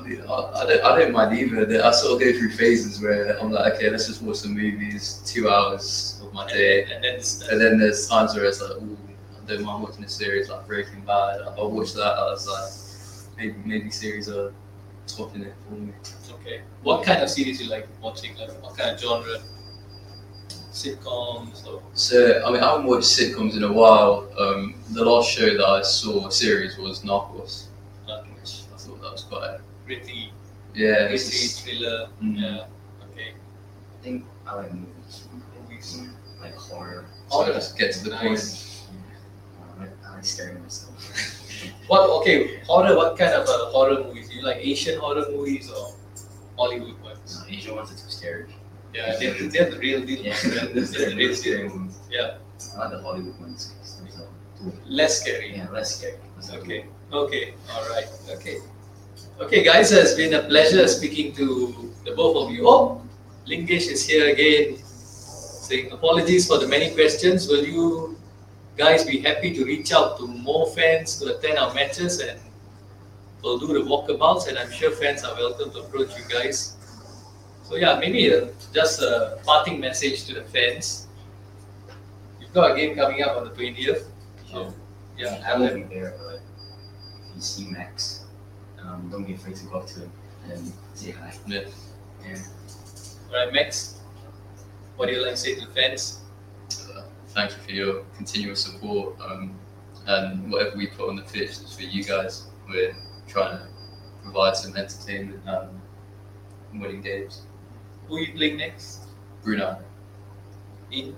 [0.04, 1.82] I I, I, don't, I don't mind either.
[1.84, 5.22] I sort of go through phases where I'm like, okay, let's just watch some movies,
[5.26, 6.84] two hours of my day.
[6.84, 8.98] And, then And then there's times where it's like, ooh,
[9.42, 11.40] I don't mind watching a series like Breaking Bad.
[11.58, 12.18] I'll watch that.
[12.18, 14.52] I was like, maybe maybe series are
[15.06, 15.92] topping it for me.
[16.40, 16.62] okay.
[16.82, 18.36] What kind of series you like watching?
[18.36, 19.38] Like what kind of genre?
[20.72, 24.28] Sitcoms or So I mean, I haven't watched sitcoms in a while.
[24.38, 27.66] Um, the last show that I saw a series was Narcos.
[28.06, 30.32] Which I thought that was quite gritty,
[30.74, 31.08] yeah.
[31.08, 32.08] gritty It's just, thriller?
[32.22, 32.66] mm, Yeah.
[33.12, 33.32] Okay.
[33.34, 35.28] I think I like movies.
[35.60, 36.02] Movies.
[36.40, 37.06] Like horror.
[37.28, 37.52] so Horror.
[37.52, 38.86] just get to the Nice.
[39.76, 40.94] I like, I like scaring myself.
[41.86, 42.10] What?
[42.20, 42.60] Okay.
[42.66, 42.94] Horror.
[42.96, 44.28] What kind of uh, horror movies?
[44.28, 45.94] Do you like Asian horror movies or
[46.58, 47.40] Hollywood ones?
[47.40, 48.54] no, Asian ones are too scary.
[48.92, 50.22] Yeah, they're, they're the real deal.
[50.22, 51.76] Yeah, They're the are real scary deal.
[51.76, 51.98] ones.
[52.10, 52.36] Yeah.
[52.76, 53.72] I like the Hollywood ones.
[53.80, 54.28] 'cause there's a-
[54.86, 55.56] Less scary.
[55.56, 56.18] Yeah, less scary.
[56.36, 56.86] Less Okay.
[57.12, 57.54] Okay.
[57.72, 58.06] All right.
[58.30, 58.58] Okay.
[59.40, 62.68] Okay, guys, it's been a pleasure speaking to the both of you.
[62.68, 63.02] Oh,
[63.48, 67.48] Lingesh is here again, saying apologies for the many questions.
[67.48, 68.16] Will you
[68.76, 72.38] guys be happy to reach out to more fans to attend our matches and
[73.42, 74.46] we'll do the walkabouts?
[74.46, 76.76] And I'm sure fans are welcome to approach you guys.
[77.64, 81.08] So yeah, maybe uh, just a parting message to the fans.
[82.40, 84.04] You've got a game coming up on the 20th.
[84.46, 84.70] Yeah.
[85.18, 88.23] Yeah, I won't be there, but if you see Max,
[89.04, 90.12] um, don't be afraid to go up to him
[90.50, 91.32] and say hi.
[91.46, 91.60] Yeah.
[92.26, 92.36] Yeah.
[93.30, 94.00] All right, Max.
[94.96, 96.20] What do you like to say to the fans?
[96.94, 99.16] uh, thank you for your continuous support.
[99.20, 99.58] Um,
[100.06, 102.44] and whatever we put on the pitch is for you guys.
[102.68, 102.96] We're
[103.26, 103.68] trying to
[104.22, 107.42] provide some entertainment and winning games.
[108.08, 109.00] Who you playing next?
[109.42, 109.78] Brunei.
[110.90, 111.16] In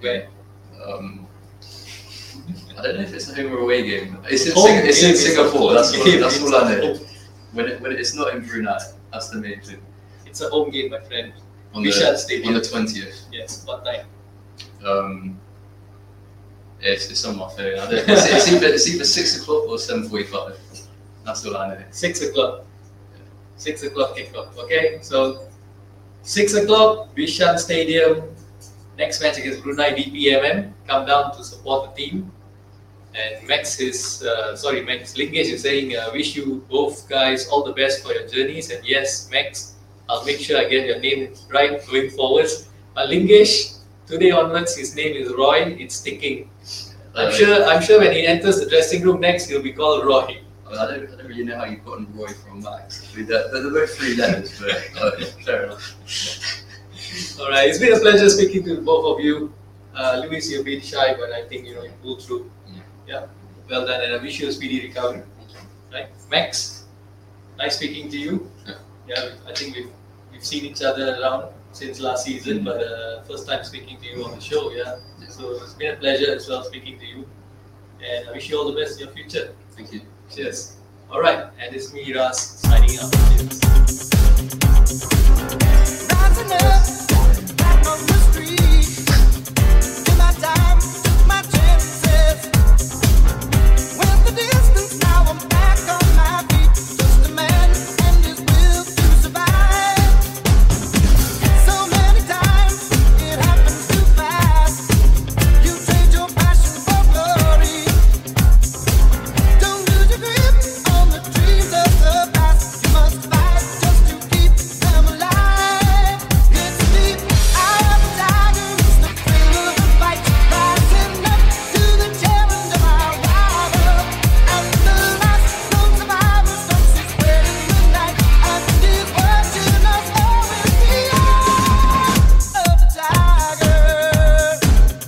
[0.00, 0.28] where?
[0.84, 1.26] Um,
[2.78, 4.18] I don't know if it's a home or away game.
[4.28, 5.74] It's in, Sing- it's in game, it's a Singapore.
[5.74, 6.98] That's all, that's all I know.
[7.52, 8.78] When, it, when it's not in Brunei,
[9.12, 9.82] that's the main thing.
[10.26, 11.32] It's a home game, my friend.
[11.74, 12.48] On Bishan the, Stadium.
[12.48, 13.24] on the 20th.
[13.32, 13.64] Yes.
[13.66, 14.06] What time?
[14.84, 15.40] Um,
[16.80, 17.78] it's, it's on my phone.
[17.78, 20.56] I don't, it's, it's, either, it's either 6 o'clock or 7.45.
[21.24, 21.84] That's all I know.
[21.90, 22.64] Six o'clock.
[23.56, 24.56] Six o'clock kickoff.
[24.56, 24.98] Okay.
[25.02, 25.46] So
[26.22, 28.34] six o'clock, Bishan Stadium.
[29.00, 30.72] Next match against Brunei DPMM.
[30.86, 32.30] Come down to support the team.
[33.14, 37.64] And Max is uh, sorry, Max Lingesh is saying, uh, wish you both guys all
[37.64, 38.70] the best for your journeys.
[38.70, 39.76] And yes, Max,
[40.06, 42.68] I'll make sure I get your name right going forwards.
[42.94, 45.74] But Lingesh, today onwards, his name is Roy.
[45.80, 46.50] It's sticking.
[47.16, 47.64] I'm sure.
[47.64, 50.42] I'm sure when he enters the dressing room next, he'll be called Roy.
[50.68, 53.10] I, I, don't, I don't really know how you've gotten Roy from Max.
[53.10, 55.96] I mean, they're, they're both three letters, but uh, fair enough.
[57.40, 59.52] All right, it's been a pleasure speaking to both of you.
[59.94, 62.50] Uh, Lewis, you've been shy, but I think you know you pulled through.
[62.68, 62.80] Yeah.
[63.06, 63.26] Yeah,
[63.68, 65.22] well done, and I wish you a speedy recovery.
[65.38, 65.58] Thank you.
[65.92, 66.84] Right, Max,
[67.58, 68.50] nice speaking to you.
[68.66, 68.74] Yeah.
[69.08, 69.90] Yeah, I think we've
[70.30, 72.64] we've seen each other around since last season, Mm.
[72.64, 74.70] but uh, first time speaking to you on the show.
[74.70, 74.98] Yeah,
[75.28, 77.26] so it's been a pleasure as well speaking to you,
[78.04, 79.52] and I wish you all the best in your future.
[79.76, 80.02] Thank you.
[80.32, 80.76] Cheers.
[81.10, 83.12] All right, and it's me, Ras, signing out.
[83.34, 83.60] Cheers.
[87.90, 88.86] On the street.
[90.12, 91.09] In my time.